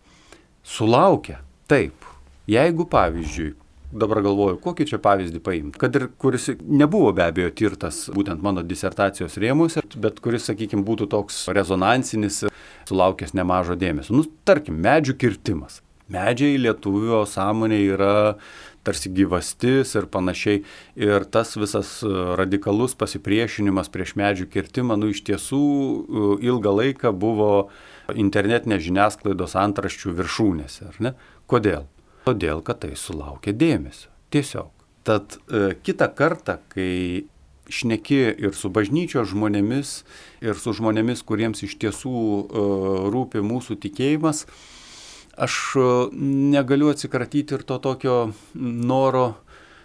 Sulaukia, 0.64 1.42
taip. 1.68 2.08
Jeigu 2.48 2.88
pavyzdžiui, 2.92 3.54
dabar 3.94 4.24
galvoju, 4.26 4.58
kokį 4.64 4.88
čia 4.90 5.00
pavyzdį 5.04 5.42
paimti, 5.44 5.80
kad 5.82 5.96
ir 5.98 6.08
kuris 6.22 6.50
nebuvo 6.62 7.12
be 7.16 7.28
abejo 7.28 7.54
tirtas 7.54 8.04
būtent 8.14 8.44
mano 8.44 8.64
disertacijos 8.66 9.38
rėmuose, 9.42 9.86
bet 9.96 10.20
kuris, 10.24 10.48
sakykime, 10.50 10.86
būtų 10.88 11.10
toks 11.14 11.46
rezonansinis, 11.54 12.44
sulaukęs 12.90 13.36
nemažo 13.38 13.78
dėmesio. 13.80 14.18
Nu, 14.18 14.28
tarkim, 14.48 14.82
medžių 14.84 15.18
kirtimas. 15.22 15.82
Medžiai 16.14 16.60
lietuvio 16.60 17.24
sąmonė 17.30 17.80
yra 17.94 18.14
tarsi 18.84 19.10
gyvastis 19.16 19.94
ir 19.96 20.10
panašiai. 20.12 20.64
Ir 21.00 21.24
tas 21.32 21.56
visas 21.56 21.96
radikalus 22.38 22.98
pasipriešinimas 23.00 23.90
prieš 23.94 24.18
medžių 24.20 24.50
kirtimą, 24.52 25.00
nu 25.00 25.14
iš 25.14 25.24
tiesų 25.30 25.64
ilgą 26.44 26.76
laiką 26.82 27.14
buvo 27.16 27.54
internetinės 28.12 28.84
žiniasklaidos 28.84 29.56
antraščių 29.64 30.18
viršūnėse? 30.20 30.92
Kodėl? 31.48 31.88
Todėl, 32.24 32.64
kad 32.64 32.84
tai 32.84 32.94
sulaukia 33.00 33.54
dėmesio. 33.56 34.10
Tiesiog. 34.34 34.72
Tad 35.04 35.36
e, 35.52 35.74
kitą 35.84 36.08
kartą, 36.16 36.58
kai 36.72 37.26
šneki 37.72 38.20
ir 38.44 38.56
su 38.56 38.72
bažnyčios 38.72 39.32
žmonėmis, 39.32 39.92
ir 40.44 40.60
su 40.60 40.74
žmonėmis, 40.76 41.24
kuriems 41.28 41.64
iš 41.68 41.76
tiesų 41.82 42.14
e, 42.16 42.64
rūpi 43.12 43.44
mūsų 43.44 43.78
tikėjimas, 43.84 44.46
aš 45.36 45.60
e, 45.76 45.88
negaliu 46.56 46.92
atsikratyti 46.94 47.58
ir 47.58 47.66
to 47.68 47.80
tokio 47.84 48.18
noro 48.56 49.34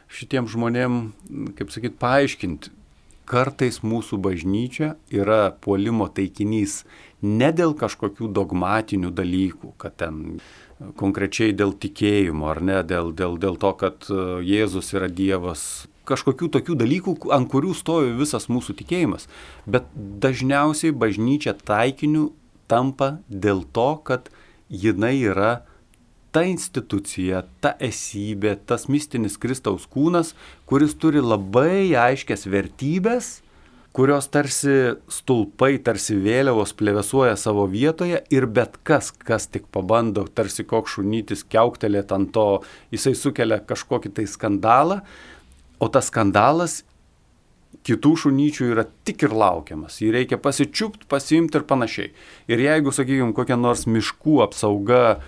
šitiem 0.08 0.48
žmonėm, 0.48 1.00
kaip 1.58 1.74
sakyt, 1.74 1.98
paaiškinti. 2.00 2.74
Kartais 3.28 3.82
mūsų 3.84 4.16
bažnyčia 4.24 4.94
yra 5.12 5.50
puolimo 5.60 6.06
taikinys 6.08 6.78
ne 7.20 7.50
dėl 7.52 7.74
kažkokių 7.76 8.30
dogmatinių 8.32 9.10
dalykų, 9.12 9.74
kad 9.76 9.98
ten 10.00 10.38
konkrečiai 10.98 11.54
dėl 11.56 11.72
tikėjimo, 11.74 12.48
ar 12.52 12.60
ne, 12.62 12.80
dėl, 12.86 13.12
dėl, 13.16 13.38
dėl 13.40 13.56
to, 13.60 13.72
kad 13.80 14.08
e, 14.10 14.18
Jėzus 14.46 14.92
yra 14.94 15.08
Dievas, 15.10 15.88
kažkokių 16.08 16.50
tokių 16.54 16.76
dalykų, 16.78 17.16
ant 17.34 17.50
kurių 17.50 17.74
stovi 17.76 18.14
visas 18.18 18.48
mūsų 18.52 18.78
tikėjimas. 18.78 19.26
Bet 19.66 19.88
dažniausiai 19.94 20.94
bažnyčia 20.94 21.56
taikiniu 21.58 22.30
tampa 22.70 23.18
dėl 23.28 23.64
to, 23.74 23.90
kad 24.06 24.30
jinai 24.68 25.16
yra 25.18 25.64
ta 26.32 26.44
institucija, 26.46 27.42
ta 27.64 27.74
esybė, 27.82 28.54
tas 28.68 28.86
mistinis 28.92 29.38
Kristaus 29.40 29.88
kūnas, 29.90 30.34
kuris 30.68 30.94
turi 31.00 31.24
labai 31.24 31.90
aiškias 31.96 32.46
vertybės 32.46 33.38
kurios 33.96 34.28
tarsi 34.30 34.74
stulpai, 35.10 35.78
tarsi 35.82 36.16
vėliavos 36.22 36.74
plevesuoja 36.78 37.36
savo 37.40 37.66
vietoje 37.70 38.20
ir 38.34 38.46
bet 38.46 38.76
kas, 38.86 39.10
kas 39.10 39.48
tik 39.50 39.66
pabando, 39.74 40.26
tarsi 40.28 40.66
koks 40.68 40.98
šunytis 40.98 41.44
keuktelėt 41.50 42.12
ant 42.14 42.32
to, 42.36 42.48
jisai 42.94 43.14
sukelia 43.18 43.60
kažkokį 43.64 44.14
tai 44.18 44.28
skandalą, 44.30 45.00
o 45.78 45.88
tas 45.92 46.12
skandalas 46.12 46.82
kitų 47.86 48.14
šunyčių 48.24 48.70
yra 48.72 48.84
tik 49.06 49.24
ir 49.26 49.34
laukiamas. 49.36 50.00
Jį 50.02 50.12
reikia 50.14 50.38
pasičiupti, 50.42 51.08
pasimti 51.08 51.60
ir 51.60 51.66
panašiai. 51.68 52.12
Ir 52.50 52.62
jeigu, 52.64 52.92
sakykime, 52.94 53.34
kokia 53.36 53.58
nors 53.60 53.86
miškų 53.88 54.42
apsauga, 54.44 55.20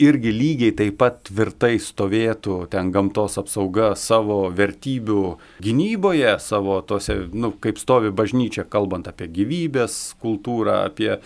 irgi 0.00 0.32
lygiai 0.32 0.74
taip 0.76 0.96
pat 1.00 1.18
tvirtai 1.28 1.74
stovėtų 1.82 2.56
ten 2.72 2.90
gamtos 2.94 3.36
apsauga 3.40 3.92
savo 3.98 4.42
vertybių 4.56 5.22
gynyboje, 5.64 6.32
savo 6.42 6.80
tose, 6.86 7.16
nu, 7.32 7.52
kaip 7.62 7.80
stovi 7.80 8.12
bažnyčia, 8.14 8.64
kalbant 8.68 9.10
apie 9.10 9.28
gyvybės 9.40 9.98
kultūrą, 10.22 10.84
apie 10.90 11.18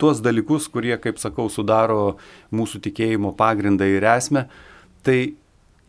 tuos 0.00 0.22
dalykus, 0.24 0.68
kurie, 0.72 0.96
kaip 1.02 1.20
sakau, 1.20 1.48
sudaro 1.52 2.16
mūsų 2.54 2.80
tikėjimo 2.88 3.34
pagrindą 3.38 3.88
ir 3.88 4.06
esmę, 4.16 4.46
tai 5.04 5.18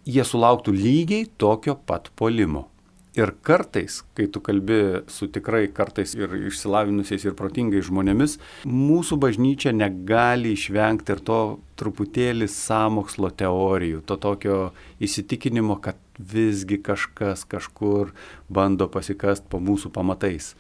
jie 0.07 0.25
sulauktų 0.25 0.75
lygiai 0.75 1.29
tokio 1.39 1.77
pat 1.87 2.11
polimo. 2.19 2.70
Ir 3.11 3.33
kartais, 3.43 3.97
kai 4.15 4.29
tu 4.31 4.39
kalbi 4.39 5.03
su 5.11 5.27
tikrai 5.27 5.65
kartais 5.75 6.13
ir 6.15 6.31
išsilavinusiais 6.47 7.25
ir 7.27 7.33
protingais 7.35 7.89
žmonėmis, 7.89 8.37
mūsų 8.63 9.17
bažnyčia 9.19 9.73
negali 9.75 10.53
išvengti 10.55 11.11
ir 11.11 11.19
to 11.27 11.39
truputėlį 11.81 12.47
samokslo 12.47 13.27
teorijų, 13.35 13.99
to 14.07 14.15
tokio 14.15 14.59
įsitikinimo, 15.03 15.75
kad 15.83 15.99
visgi 16.15 16.77
kažkas 16.79 17.43
kažkur 17.51 18.13
bando 18.47 18.87
pasikast 18.87 19.43
po 19.51 19.59
mūsų 19.59 19.91
pamatais. 19.91 20.53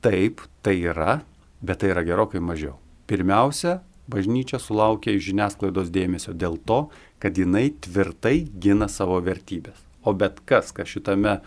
Taip, 0.00 0.40
tai 0.64 0.78
yra, 0.88 1.18
bet 1.60 1.82
tai 1.84 1.92
yra 1.92 2.06
gerokai 2.08 2.40
mažiau. 2.40 2.78
Pirmiausia, 3.04 3.82
bažnyčia 4.08 4.56
sulaukia 4.56 5.12
iš 5.12 5.28
žiniasklaidos 5.28 5.92
dėmesio 5.92 6.32
dėl 6.32 6.56
to, 6.64 6.86
kad 7.20 7.36
jinai 7.36 7.74
tvirtai 7.84 8.46
gina 8.56 8.88
savo 8.88 9.20
vertybės. 9.20 9.76
O 10.04 10.16
bet 10.16 10.40
kas, 10.48 10.72
kas 10.72 10.88
šitame 10.88 11.38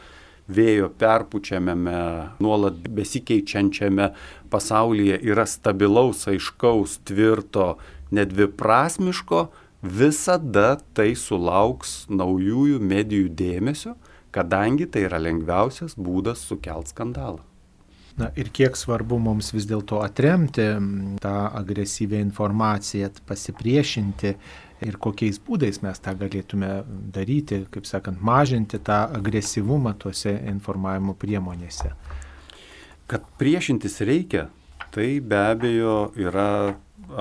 vėjo 0.47 0.89
perpučiamame, 0.99 1.99
nuolat 2.43 2.79
besikeičiančiame 2.97 4.11
pasaulyje 4.51 5.19
yra 5.27 5.45
stabilaus, 5.47 6.25
aiškaus, 6.31 6.99
tvirto, 7.07 7.75
nedviprasmiško, 8.15 9.47
visada 9.83 10.77
tai 10.97 11.11
sulauks 11.19 12.05
naujųjų 12.09 12.79
medijų 12.79 13.29
dėmesio, 13.37 13.97
kadangi 14.31 14.87
tai 14.89 15.05
yra 15.07 15.19
lengviausias 15.21 15.95
būdas 15.97 16.41
sukelt 16.47 16.91
skandalą. 16.93 17.43
Na 18.17 18.31
ir 18.33 18.47
kiek 18.49 18.73
svarbu 18.73 19.19
mums 19.21 19.51
vis 19.53 19.67
dėlto 19.69 19.99
atremti 20.01 20.65
tą 21.21 21.35
agresyvę 21.59 22.17
informaciją, 22.25 23.11
pasipriešinti 23.29 24.31
ir 24.85 24.97
kokiais 25.01 25.39
būdais 25.41 25.81
mes 25.81 25.99
tą 26.03 26.13
galėtume 26.17 26.71
daryti, 27.13 27.63
kaip 27.73 27.87
sakant, 27.89 28.21
mažinti 28.21 28.79
tą 28.79 29.05
agresyvumą 29.17 29.95
tuose 29.99 30.35
informavimo 30.51 31.15
priemonėse. 31.17 31.93
Kad 33.07 33.25
priešintis 33.39 34.01
reikia, 34.05 34.47
tai 34.91 35.17
be 35.23 35.39
abejo 35.53 35.97
yra 36.19 36.75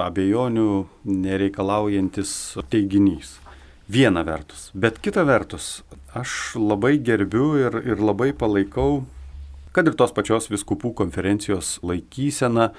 abejonių 0.06 0.70
nereikalaujantis 1.06 2.30
teiginys. 2.72 3.36
Viena 3.86 4.24
vertus. 4.26 4.70
Bet 4.74 4.98
kita 4.98 5.22
vertus, 5.28 5.84
aš 6.10 6.56
labai 6.58 6.96
gerbiu 6.98 7.52
ir, 7.60 7.76
ir 7.86 8.02
labai 8.02 8.32
palaikau, 8.34 9.04
kad 9.76 9.86
ir 9.86 9.94
tos 9.94 10.10
pačios 10.16 10.50
viskupų 10.50 10.90
konferencijos 10.98 11.76
laikysena, 11.86 12.72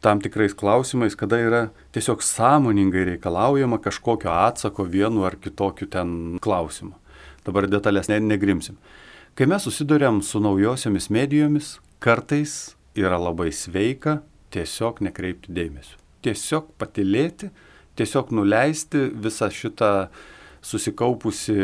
tam 0.00 0.20
tikrais 0.20 0.54
klausimais, 0.56 1.16
kada 1.16 1.38
yra 1.38 1.60
tiesiog 1.92 2.22
sąmoningai 2.24 3.04
reikalaujama 3.12 3.78
kažkokio 3.78 4.32
atsako 4.32 4.84
vienu 4.88 5.24
ar 5.28 5.36
kitokiu 5.36 5.86
ten 5.86 6.38
klausimu. 6.40 6.96
Dabar 7.44 7.68
detalės 7.68 8.08
ne, 8.08 8.20
negrimsim. 8.20 8.78
Kai 9.36 9.46
mes 9.48 9.64
susidurėm 9.64 10.22
su 10.24 10.40
naujosiomis 10.40 11.10
medijomis, 11.12 11.78
kartais 12.00 12.74
yra 12.96 13.20
labai 13.20 13.50
sveika 13.52 14.20
tiesiog 14.52 15.02
nekreipti 15.04 15.52
dėmesio. 15.54 15.96
Tiesiog 16.24 16.72
patilėti, 16.80 17.50
tiesiog 17.96 18.32
nuleisti 18.36 19.06
visą 19.12 19.48
šitą 19.52 20.08
susikaupusi 20.64 21.56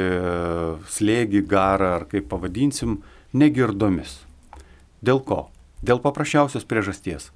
slėgį, 0.93 1.43
garą 1.49 1.97
ar 1.99 2.07
kaip 2.09 2.29
pavadinsim, 2.31 3.01
negirdomis. 3.37 4.23
Dėl 5.05 5.21
ko? 5.25 5.49
Dėl 5.85 6.01
paprasčiausios 6.05 6.65
priežasties 6.69 7.33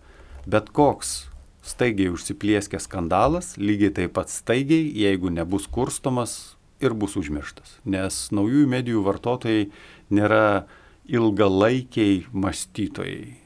bet 0.47 0.71
koks 0.77 1.31
staigiai 1.67 2.13
užsiplieskęs 2.15 2.89
skandalas, 2.89 3.55
lygiai 3.61 3.93
taip 3.99 4.17
pat 4.17 4.33
staigiai, 4.33 4.89
jeigu 4.97 5.33
nebus 5.33 5.69
kurstomas, 5.71 6.57
ir 6.81 6.97
bus 6.97 7.17
užmirštas. 7.21 7.79
Nes 7.85 8.29
naujųjų 8.35 8.69
medijų 8.71 9.05
vartotojai 9.05 9.69
nėra 10.13 10.67
ilgalaikiai 11.11 12.25
mąstytojai. 12.33 13.37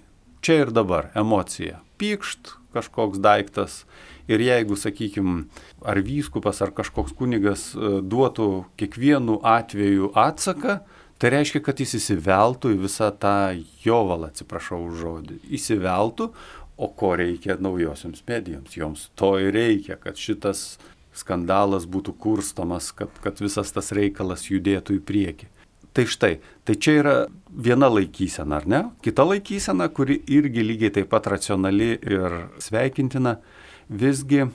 Čia 0.44 0.60
ir 0.64 0.74
dabar 0.76 1.10
emocija. 1.18 1.80
Pykšt 1.98 2.54
kažkoks 2.74 3.20
daiktas. 3.22 3.84
Ir 4.28 4.40
jeigu, 4.40 4.76
sakykime, 4.80 5.44
ar 5.84 6.00
vyskupas, 6.00 6.62
ar 6.64 6.72
kažkoks 6.74 7.12
kunigas 7.16 7.72
e, 7.76 7.98
duotų 8.00 8.64
kiekvienu 8.80 9.36
atveju 9.44 10.10
atsaką, 10.16 10.78
tai 11.20 11.32
reiškia, 11.34 11.60
kad 11.64 11.80
jis 11.80 11.92
įsiveltų 12.00 12.72
į 12.72 12.78
visą 12.86 13.10
tą 13.20 13.52
jovalą, 13.84 14.30
atsiprašau 14.32 14.80
už 14.88 14.96
žodį, 15.02 15.38
įsiveltų, 15.58 16.30
o 16.76 16.88
ko 16.88 17.14
reikia 17.16 17.56
naujosioms 17.60 18.24
medijoms. 18.28 18.76
Joms 18.76 19.08
to 19.14 19.34
ir 19.38 19.54
reikia, 19.54 19.96
kad 20.00 20.18
šitas 20.18 20.76
skandalas 21.14 21.86
būtų 21.86 22.16
kurstomas, 22.18 22.90
kad, 22.96 23.12
kad 23.22 23.38
visas 23.42 23.70
tas 23.74 23.92
reikalas 23.94 24.48
judėtų 24.50 24.98
į 24.98 25.04
priekį. 25.06 25.50
Tai 25.94 26.04
štai, 26.10 26.32
tai 26.66 26.74
čia 26.74 26.92
yra 26.98 27.14
viena 27.46 27.86
laikysena, 27.86 28.58
ar 28.58 28.64
ne? 28.66 28.80
Kita 29.04 29.22
laikysena, 29.22 29.86
kuri 29.94 30.18
irgi 30.26 30.64
lygiai 30.66 30.90
taip 30.96 31.12
pat 31.12 31.28
racionali 31.30 31.92
ir 31.94 32.34
sveikintina, 32.58 33.36
visgi 33.86 34.48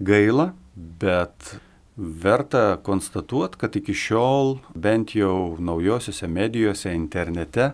gaila, 0.00 0.54
bet 0.72 1.58
verta 1.98 2.78
konstatuoti, 2.86 3.60
kad 3.60 3.76
iki 3.76 3.92
šiol 3.92 4.56
bent 4.72 5.12
jau 5.18 5.58
naujosiuose 5.60 6.30
medijose, 6.30 6.94
internete 6.96 7.72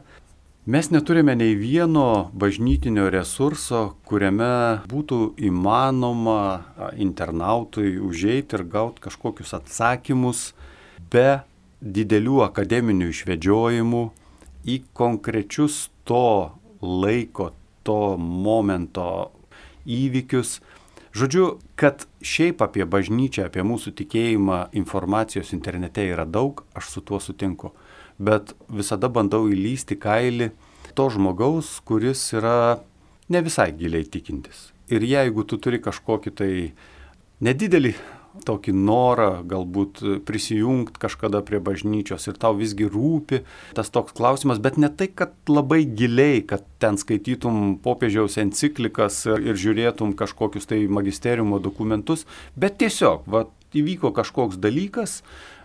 Mes 0.67 0.89
neturime 0.91 1.35
nei 1.37 1.53
vieno 1.55 2.31
bažnytinio 2.33 3.11
resurso, 3.13 3.99
kuriame 4.09 4.81
būtų 4.89 5.19
įmanoma 5.37 6.65
internautui 6.97 7.99
užeiti 8.01 8.57
ir 8.57 8.65
gauti 8.73 9.05
kažkokius 9.05 9.53
atsakymus 9.59 10.55
be 11.13 11.43
didelių 11.85 12.41
akademinių 12.47 13.11
išvedžiojimų 13.13 14.03
į 14.65 14.79
konkrečius 14.97 15.91
to 16.09 16.57
laiko, 16.81 17.53
to 17.85 18.17
momento 18.17 19.35
įvykius. 19.85 20.63
Žodžiu, 21.13 21.59
kad 21.77 22.09
šiaip 22.25 22.65
apie 22.65 22.89
bažnyčią, 22.89 23.51
apie 23.53 23.61
mūsų 23.69 23.93
tikėjimą 24.01 24.71
informacijos 24.81 25.53
internete 25.53 26.09
yra 26.09 26.25
daug, 26.25 26.65
aš 26.73 26.89
su 26.97 27.05
tuo 27.05 27.21
sutinku 27.21 27.77
bet 28.19 28.55
visada 28.69 29.09
bandau 29.09 29.49
įlysti 29.51 29.99
kailį 30.01 30.51
to 30.95 31.09
žmogaus, 31.11 31.81
kuris 31.87 32.27
yra 32.37 32.81
ne 33.29 33.41
visai 33.45 33.73
giliai 33.77 34.07
tikintis. 34.07 34.71
Ir 34.93 35.05
jeigu 35.07 35.47
tu 35.49 35.59
turi 35.59 35.81
kažkokį 35.83 36.35
tai 36.37 36.53
nedidelį 37.45 37.95
tokį 38.43 38.73
norą 38.75 39.29
galbūt 39.47 40.01
prisijungti 40.27 40.99
kažkada 41.03 41.41
prie 41.47 41.61
bažnyčios 41.63 42.27
ir 42.27 42.39
tau 42.41 42.57
visgi 42.59 42.89
rūpi 42.91 43.45
tas 43.79 43.93
toks 43.95 44.17
klausimas, 44.17 44.59
bet 44.59 44.79
ne 44.81 44.91
tai, 44.91 45.09
kad 45.15 45.35
labai 45.49 45.85
giliai, 45.87 46.43
kad 46.43 46.67
ten 46.83 46.99
skaitytum 46.99 47.79
popiežiaus 47.85 48.39
enciklikas 48.43 49.21
ir, 49.31 49.45
ir 49.53 49.61
žiūrėtum 49.61 50.17
kažkokius 50.19 50.67
tai 50.71 50.83
magisteriumo 50.91 51.61
dokumentus, 51.63 52.27
bet 52.59 52.81
tiesiog, 52.83 53.29
va, 53.31 53.47
įvyko 53.75 54.11
kažkoks 54.15 54.59
dalykas, 54.63 55.21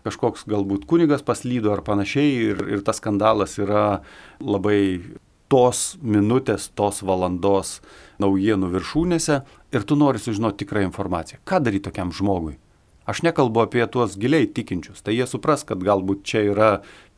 kažkoks 0.06 0.46
galbūt 0.50 0.86
kunigas 0.90 1.26
paslydo 1.26 1.74
ar 1.76 1.84
panašiai 1.86 2.32
ir, 2.52 2.64
ir 2.78 2.86
tas 2.86 3.02
skandalas 3.02 3.58
yra 3.62 4.02
labai 4.40 5.02
tos 5.50 5.98
minutės, 6.06 6.70
tos 6.78 7.02
valandos 7.06 7.80
naujienų 8.22 8.70
viršūnėse 8.76 9.42
ir 9.74 9.86
tu 9.86 9.98
nori 9.98 10.22
sužinoti 10.22 10.64
tikrą 10.64 10.86
informaciją. 10.88 11.42
Ką 11.48 11.64
daryti 11.66 11.90
tokiam 11.90 12.14
žmogui? 12.14 12.60
Aš 13.10 13.24
nekalbu 13.26 13.64
apie 13.64 13.82
tuos 13.90 14.14
giliai 14.22 14.46
tikinčius, 14.46 15.02
tai 15.02 15.16
jie 15.16 15.26
supras, 15.26 15.64
kad 15.66 15.82
galbūt 15.82 16.20
čia 16.30 16.44
yra 16.52 16.68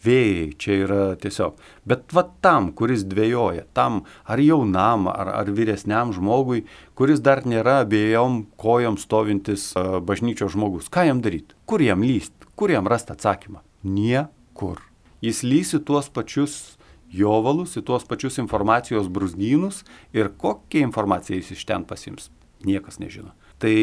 vėjai, 0.06 0.46
čia 0.56 0.78
yra 0.86 1.00
tiesiog. 1.20 1.58
Bet 1.84 2.15
va 2.15 2.24
tam, 2.46 2.70
kuris 2.72 3.04
dvėjoja, 3.12 3.65
tam 3.76 4.06
ar 4.24 4.39
jaunam, 4.39 5.10
ar, 5.12 5.34
ar 5.41 5.52
vyresniam 5.52 6.13
žmogui, 6.15 6.63
kuris 6.96 7.20
dar 7.20 7.44
nėra 7.44 7.82
abiejom 7.84 8.46
kojom 8.62 8.96
stovintis 9.02 9.74
uh, 9.76 10.00
bažnyčios 10.00 10.56
žmogus, 10.56 10.88
ką 10.88 11.10
jam 11.10 11.20
daryti? 11.26 11.60
Kur 11.67 11.84
jam 11.84 12.08
lyst? 12.08 12.40
Kur 12.56 12.72
jam 12.72 12.88
rasti 12.88 13.14
atsakymą? 13.16 13.62
Niekur. 13.84 14.82
Jis 15.22 15.44
lysi 15.46 15.80
tuos 15.86 16.10
pačius 16.10 16.78
jovalus, 17.12 17.76
į 17.78 17.84
tuos 17.86 18.06
pačius 18.08 18.40
informacijos 18.42 19.10
brūzgynus 19.12 19.84
ir 20.16 20.32
kokią 20.42 20.86
informaciją 20.88 21.42
jis 21.42 21.52
iš 21.58 21.66
ten 21.68 21.86
pasims. 21.88 22.30
Niekas 22.66 23.00
nežino. 23.02 23.34
Tai 23.62 23.74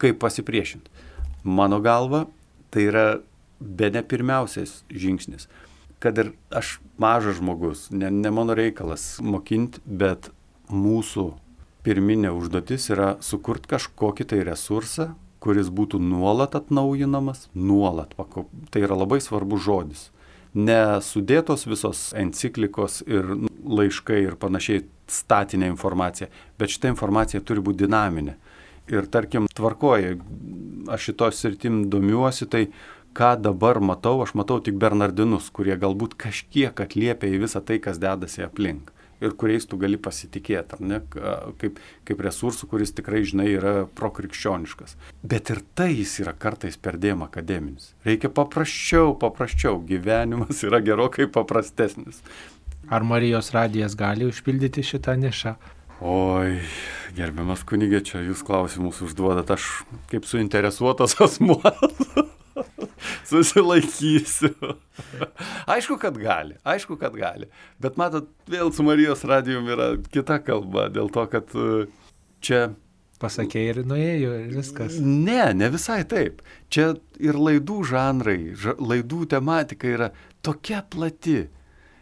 kaip 0.00 0.18
pasipriešinti? 0.22 0.90
Mano 1.44 1.80
galva, 1.84 2.26
tai 2.72 2.88
yra 2.88 3.06
be 3.60 3.90
ne 3.90 4.02
pirmiausias 4.02 4.82
žingsnis. 4.90 5.48
Kad 5.98 6.18
ir 6.18 6.32
aš 6.54 6.78
mažas 6.98 7.38
žmogus, 7.40 7.88
ne, 7.90 8.10
ne 8.10 8.30
mano 8.30 8.54
reikalas 8.54 9.18
mokinti, 9.22 9.82
bet 9.84 10.30
mūsų 10.70 11.32
pirminė 11.86 12.30
užduotis 12.36 12.90
yra 12.94 13.16
sukurti 13.24 13.70
kažkokį 13.70 14.28
tai 14.30 14.44
resursą, 14.46 15.10
kuris 15.42 15.70
būtų 15.70 16.00
nuolat 16.02 16.56
atnaujinamas, 16.58 17.46
nuolat, 17.54 18.14
tai 18.72 18.84
yra 18.84 18.98
labai 18.98 19.20
svarbus 19.22 19.64
žodis. 19.66 20.08
Nesudėtos 20.58 21.66
visos 21.68 22.08
enciklikos 22.18 23.02
ir 23.06 23.26
laiškai 23.68 24.22
ir 24.24 24.38
panašiai 24.40 24.86
statinė 25.08 25.68
informacija, 25.70 26.30
bet 26.58 26.72
šita 26.74 26.90
informacija 26.90 27.44
turi 27.44 27.62
būti 27.64 27.84
dinaminė. 27.84 28.38
Ir 28.88 29.06
tarkim, 29.12 29.46
tvarkoja, 29.52 30.16
aš 30.88 31.10
šitos 31.10 31.42
sritim 31.42 31.82
domiuosi, 31.92 32.48
tai 32.48 32.70
ką 33.16 33.34
dabar 33.44 33.82
matau, 33.84 34.22
aš 34.24 34.32
matau 34.38 34.56
tik 34.64 34.78
Bernardinus, 34.80 35.50
kurie 35.52 35.76
galbūt 35.76 36.16
kažkiek 36.16 36.80
atliepia 36.80 37.28
į 37.28 37.42
visą 37.44 37.60
tai, 37.60 37.76
kas 37.84 38.00
dedasi 38.00 38.46
aplink 38.46 38.94
ir 39.24 39.34
kuriais 39.38 39.66
tu 39.68 39.78
gali 39.80 39.98
pasitikėti, 40.00 40.76
ar 40.76 40.82
ne, 40.84 41.00
kaip, 41.60 41.80
kaip 42.08 42.22
resursų, 42.24 42.68
kuris 42.70 42.94
tikrai, 42.96 43.24
žinai, 43.28 43.48
yra 43.56 43.72
prokrikščioniškas. 43.98 44.96
Bet 45.22 45.52
ir 45.54 45.62
tai 45.78 45.90
jis 45.92 46.18
yra 46.24 46.34
kartais 46.38 46.78
perdėm 46.80 47.24
akademinis. 47.26 47.92
Reikia 48.06 48.30
paprasčiau, 48.34 49.16
paprasčiau, 49.18 49.80
gyvenimas 49.88 50.62
yra 50.66 50.82
gerokai 50.84 51.28
paprastesnis. 51.32 52.22
Ar 52.88 53.04
Marijos 53.04 53.50
radijas 53.52 53.98
gali 53.98 54.28
užpildyti 54.28 54.86
šitą 54.86 55.18
nišą? 55.20 55.58
Oi, 55.98 56.60
gerbiamas 57.16 57.64
kunigė, 57.66 58.00
čia 58.06 58.22
jūs 58.22 58.44
klausimus 58.46 59.02
užduodat, 59.02 59.50
aš 59.50 59.82
kaip 60.12 60.28
suinteresuotas 60.30 61.18
asmuo. 61.26 61.58
susilaikysiu. 63.28 64.74
aišku, 65.74 65.98
kad 66.02 66.18
gali, 66.18 66.58
aišku, 66.64 66.98
kad 67.00 67.16
gali. 67.18 67.48
Bet 67.82 68.00
matot, 68.00 68.30
vėl 68.50 68.72
su 68.74 68.86
Marijos 68.86 69.24
radijum 69.28 69.68
yra 69.74 69.94
kita 70.12 70.40
kalba, 70.44 70.88
dėl 70.92 71.10
to, 71.14 71.26
kad 71.30 71.56
e, 71.56 71.86
čia 72.44 72.68
Pasakė 73.18 73.62
ir 73.72 73.78
nuėjo, 73.82 74.34
ir 74.44 74.52
viskas. 74.54 74.98
Ne, 75.02 75.50
ne 75.58 75.68
visai 75.74 76.04
taip. 76.06 76.38
Čia 76.70 76.92
ir 77.18 77.34
laidų 77.34 77.80
žanrai, 77.90 78.52
laidų 78.78 79.24
tematika 79.32 79.90
yra 79.90 80.08
tokia 80.46 80.84
plati, 80.86 81.48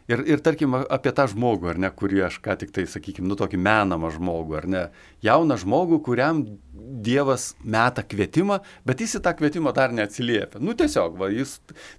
Ir, 0.07 0.23
ir 0.23 0.39
tarkim 0.39 0.77
apie 0.79 1.11
tą 1.11 1.25
žmogų, 1.33 1.73
ar 1.73 1.81
ne, 1.83 1.89
kurį 1.91 2.21
aš 2.29 2.39
ką 2.45 2.55
tik 2.61 2.71
tai, 2.75 2.85
sakykime, 2.87 3.27
nu 3.27 3.35
tokį 3.39 3.59
menamą 3.59 4.13
žmogų, 4.15 4.55
ar 4.61 4.69
ne, 4.71 4.83
jauną 5.27 5.59
žmogų, 5.59 5.99
kuriam 6.07 6.47
Dievas 6.87 7.49
meta 7.67 8.05
kvietimą, 8.07 8.61
bet 8.87 9.01
jis 9.03 9.17
į 9.19 9.21
tą 9.25 9.33
kvietimą 9.35 9.73
dar 9.75 9.91
neatsiliepia. 9.97 10.61
Nu 10.63 10.77
tiesiog, 10.79 11.17
va, 11.19 11.27
jis 11.35 11.57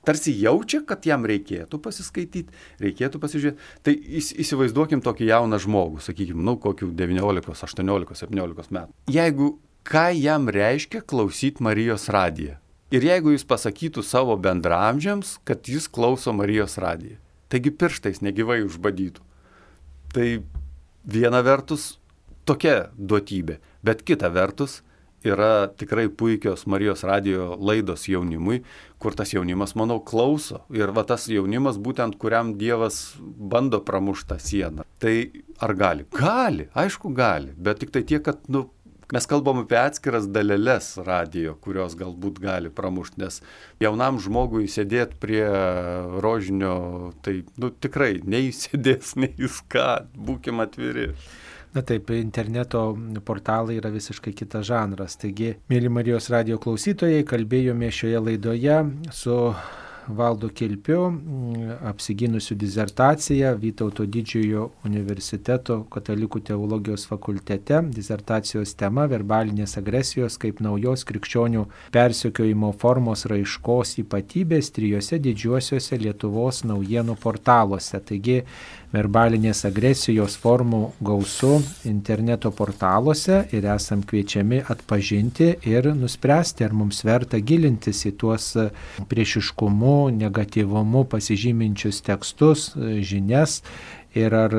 tarsi 0.08 0.32
jaučia, 0.40 0.80
kad 0.88 1.04
jam 1.04 1.28
reikėtų 1.28 1.82
pasiskaityti, 1.84 2.56
reikėtų 2.80 3.20
pasižiūrėti. 3.20 3.68
Tai 3.84 3.96
įsivaizduokim 4.40 5.04
tokį 5.04 5.28
jauną 5.28 5.60
žmogų, 5.68 6.00
sakykime, 6.08 6.40
nu 6.48 6.56
kokių 6.64 6.94
19, 6.96 7.52
18, 7.68 8.18
17 8.24 8.76
metų. 8.80 8.96
Jeigu 9.12 9.52
ką 9.88 10.08
jam 10.16 10.48
reiškia 10.48 11.04
klausyti 11.04 11.68
Marijos 11.68 12.08
radiją. 12.14 12.56
Ir 12.96 13.04
jeigu 13.04 13.36
jis 13.36 13.44
pasakytų 13.44 14.08
savo 14.08 14.40
bendramžiams, 14.40 15.42
kad 15.44 15.68
jis 15.68 15.92
klauso 15.92 16.32
Marijos 16.32 16.80
radiją 16.80 17.20
taigi 17.52 17.72
pirštais 17.72 18.24
negyvai 18.26 18.62
užbadytų. 18.66 19.24
Tai 20.14 20.28
viena 21.08 21.44
vertus 21.46 21.96
tokia 22.48 22.90
duotybė, 22.98 23.60
bet 23.84 24.04
kita 24.08 24.32
vertus 24.34 24.82
yra 25.26 25.68
tikrai 25.68 26.08
puikios 26.10 26.66
Marijos 26.70 27.04
radio 27.04 27.56
laidos 27.60 28.06
jaunimui, 28.08 28.62
kur 29.02 29.16
tas 29.18 29.34
jaunimas, 29.34 29.74
manau, 29.76 30.00
klauso. 30.00 30.62
Ir 30.74 30.94
va 30.96 31.04
tas 31.08 31.28
jaunimas 31.32 31.80
būtent, 31.82 32.18
kuriam 32.22 32.54
Dievas 32.60 33.18
bando 33.20 33.82
pramuštą 33.84 34.38
sieną. 34.42 34.86
Tai 35.02 35.16
ar 35.64 35.74
gali? 35.78 36.08
Gali, 36.16 36.70
aišku, 36.78 37.12
gali, 37.18 37.54
bet 37.58 37.82
tik 37.84 37.94
tai 37.96 38.06
tiek, 38.08 38.24
kad, 38.24 38.44
nu, 38.48 38.68
Mes 39.16 39.24
kalbam 39.24 39.62
apie 39.62 39.78
atskiras 39.80 40.26
dalelės 40.28 40.90
radio, 41.08 41.54
kurios 41.64 41.94
galbūt 41.96 42.42
gali 42.44 42.68
pramušti, 42.68 43.22
nes 43.22 43.38
jaunam 43.80 44.18
žmogui 44.20 44.68
sėdėti 44.68 45.16
prie 45.22 45.46
rožinio, 46.20 47.14
tai 47.24 47.38
nu, 47.56 47.70
tikrai 47.72 48.18
neįsėdės, 48.28 49.16
ką, 49.72 49.88
būkim 50.12 50.60
atviri. 50.60 51.14
Na 51.72 51.86
taip, 51.88 52.12
interneto 52.20 52.82
portalai 53.24 53.78
yra 53.80 53.94
visiškai 53.96 54.36
kitas 54.36 54.68
žanras. 54.68 55.16
Taigi, 55.22 55.54
mėly 55.72 55.92
Marijos 55.94 56.28
radio 56.34 56.60
klausytojai, 56.60 57.24
kalbėjome 57.28 57.88
šioje 57.94 58.24
laidoje 58.28 58.80
su 59.16 59.36
Valdu 60.08 60.50
Kilpiu, 60.50 61.14
apsiginusiu 61.84 62.56
dizertaciją 62.56 63.54
Vytauto 63.60 64.06
didžiojo 64.08 64.70
universiteto 64.88 65.82
katalikų 65.92 66.42
teologijos 66.48 67.06
fakultete. 67.10 67.82
Dizertacijos 67.92 68.74
tema- 68.80 69.08
verbalinės 69.14 69.78
agresijos 69.78 70.38
kaip 70.38 70.62
naujos 70.62 71.04
krikščionių 71.04 71.66
persikiojimo 71.92 72.74
formos 72.80 73.26
raiškos 73.26 73.98
ypatybės 74.04 74.72
trijose 74.72 75.20
didžiuosiuose 75.20 76.00
Lietuvos 76.00 76.64
naujienų 76.64 77.18
portaluose. 77.20 78.00
Taigi 78.00 78.44
verbalinės 78.94 79.66
agresijos 79.68 80.38
formų 80.40 80.82
gausu 81.04 81.58
interneto 81.90 82.52
portaluose 82.56 83.42
ir 83.56 83.68
esam 83.74 84.04
kviečiami 84.08 84.62
atpažinti 84.72 85.50
ir 85.68 85.92
nuspręsti, 85.96 86.64
ar 86.68 86.76
mums 86.78 87.04
verta 87.08 87.40
gilintis 87.40 88.06
į 88.08 88.16
tuos 88.22 88.54
priešiškumu 89.12 89.98
negatyvumu 90.16 91.04
pasižyminčius 91.12 92.02
tekstus, 92.08 92.72
žinias 92.78 93.62
ir 94.18 94.34
ar 94.34 94.54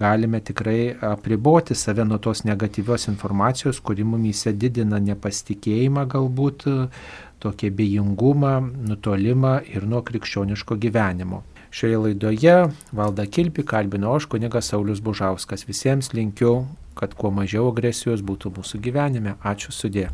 galime 0.00 0.40
tikrai 0.44 0.96
apriboti 1.12 1.74
save 1.78 2.04
nuo 2.04 2.18
tos 2.18 2.44
negatyvios 2.44 3.08
informacijos, 3.08 3.80
kuri 3.80 4.04
mumyse 4.04 4.52
didina 4.52 4.98
nepasitikėjimą 4.98 6.04
galbūt, 6.10 6.66
tokį 7.38 7.70
bejingumą, 7.80 8.56
nutolimą 8.90 9.60
ir 9.70 9.86
nuo 9.86 10.02
krikščioniško 10.02 10.76
gyvenimo. 10.82 11.44
Šioje 11.70 11.98
laidoje 11.98 12.56
valda 12.92 13.26
Kilpi 13.26 13.62
kalbino 13.62 14.14
aš 14.16 14.24
kunigas 14.24 14.70
Saulis 14.72 15.00
Bužauskas. 15.00 15.66
Visiems 15.68 16.12
linkiu, 16.12 16.64
kad 16.94 17.14
kuo 17.14 17.30
mažiau 17.30 17.68
agresijos 17.72 18.24
būtų 18.24 18.54
mūsų 18.56 18.80
gyvenime. 18.88 19.36
Ačiū 19.44 19.74
sudė. 19.74 20.08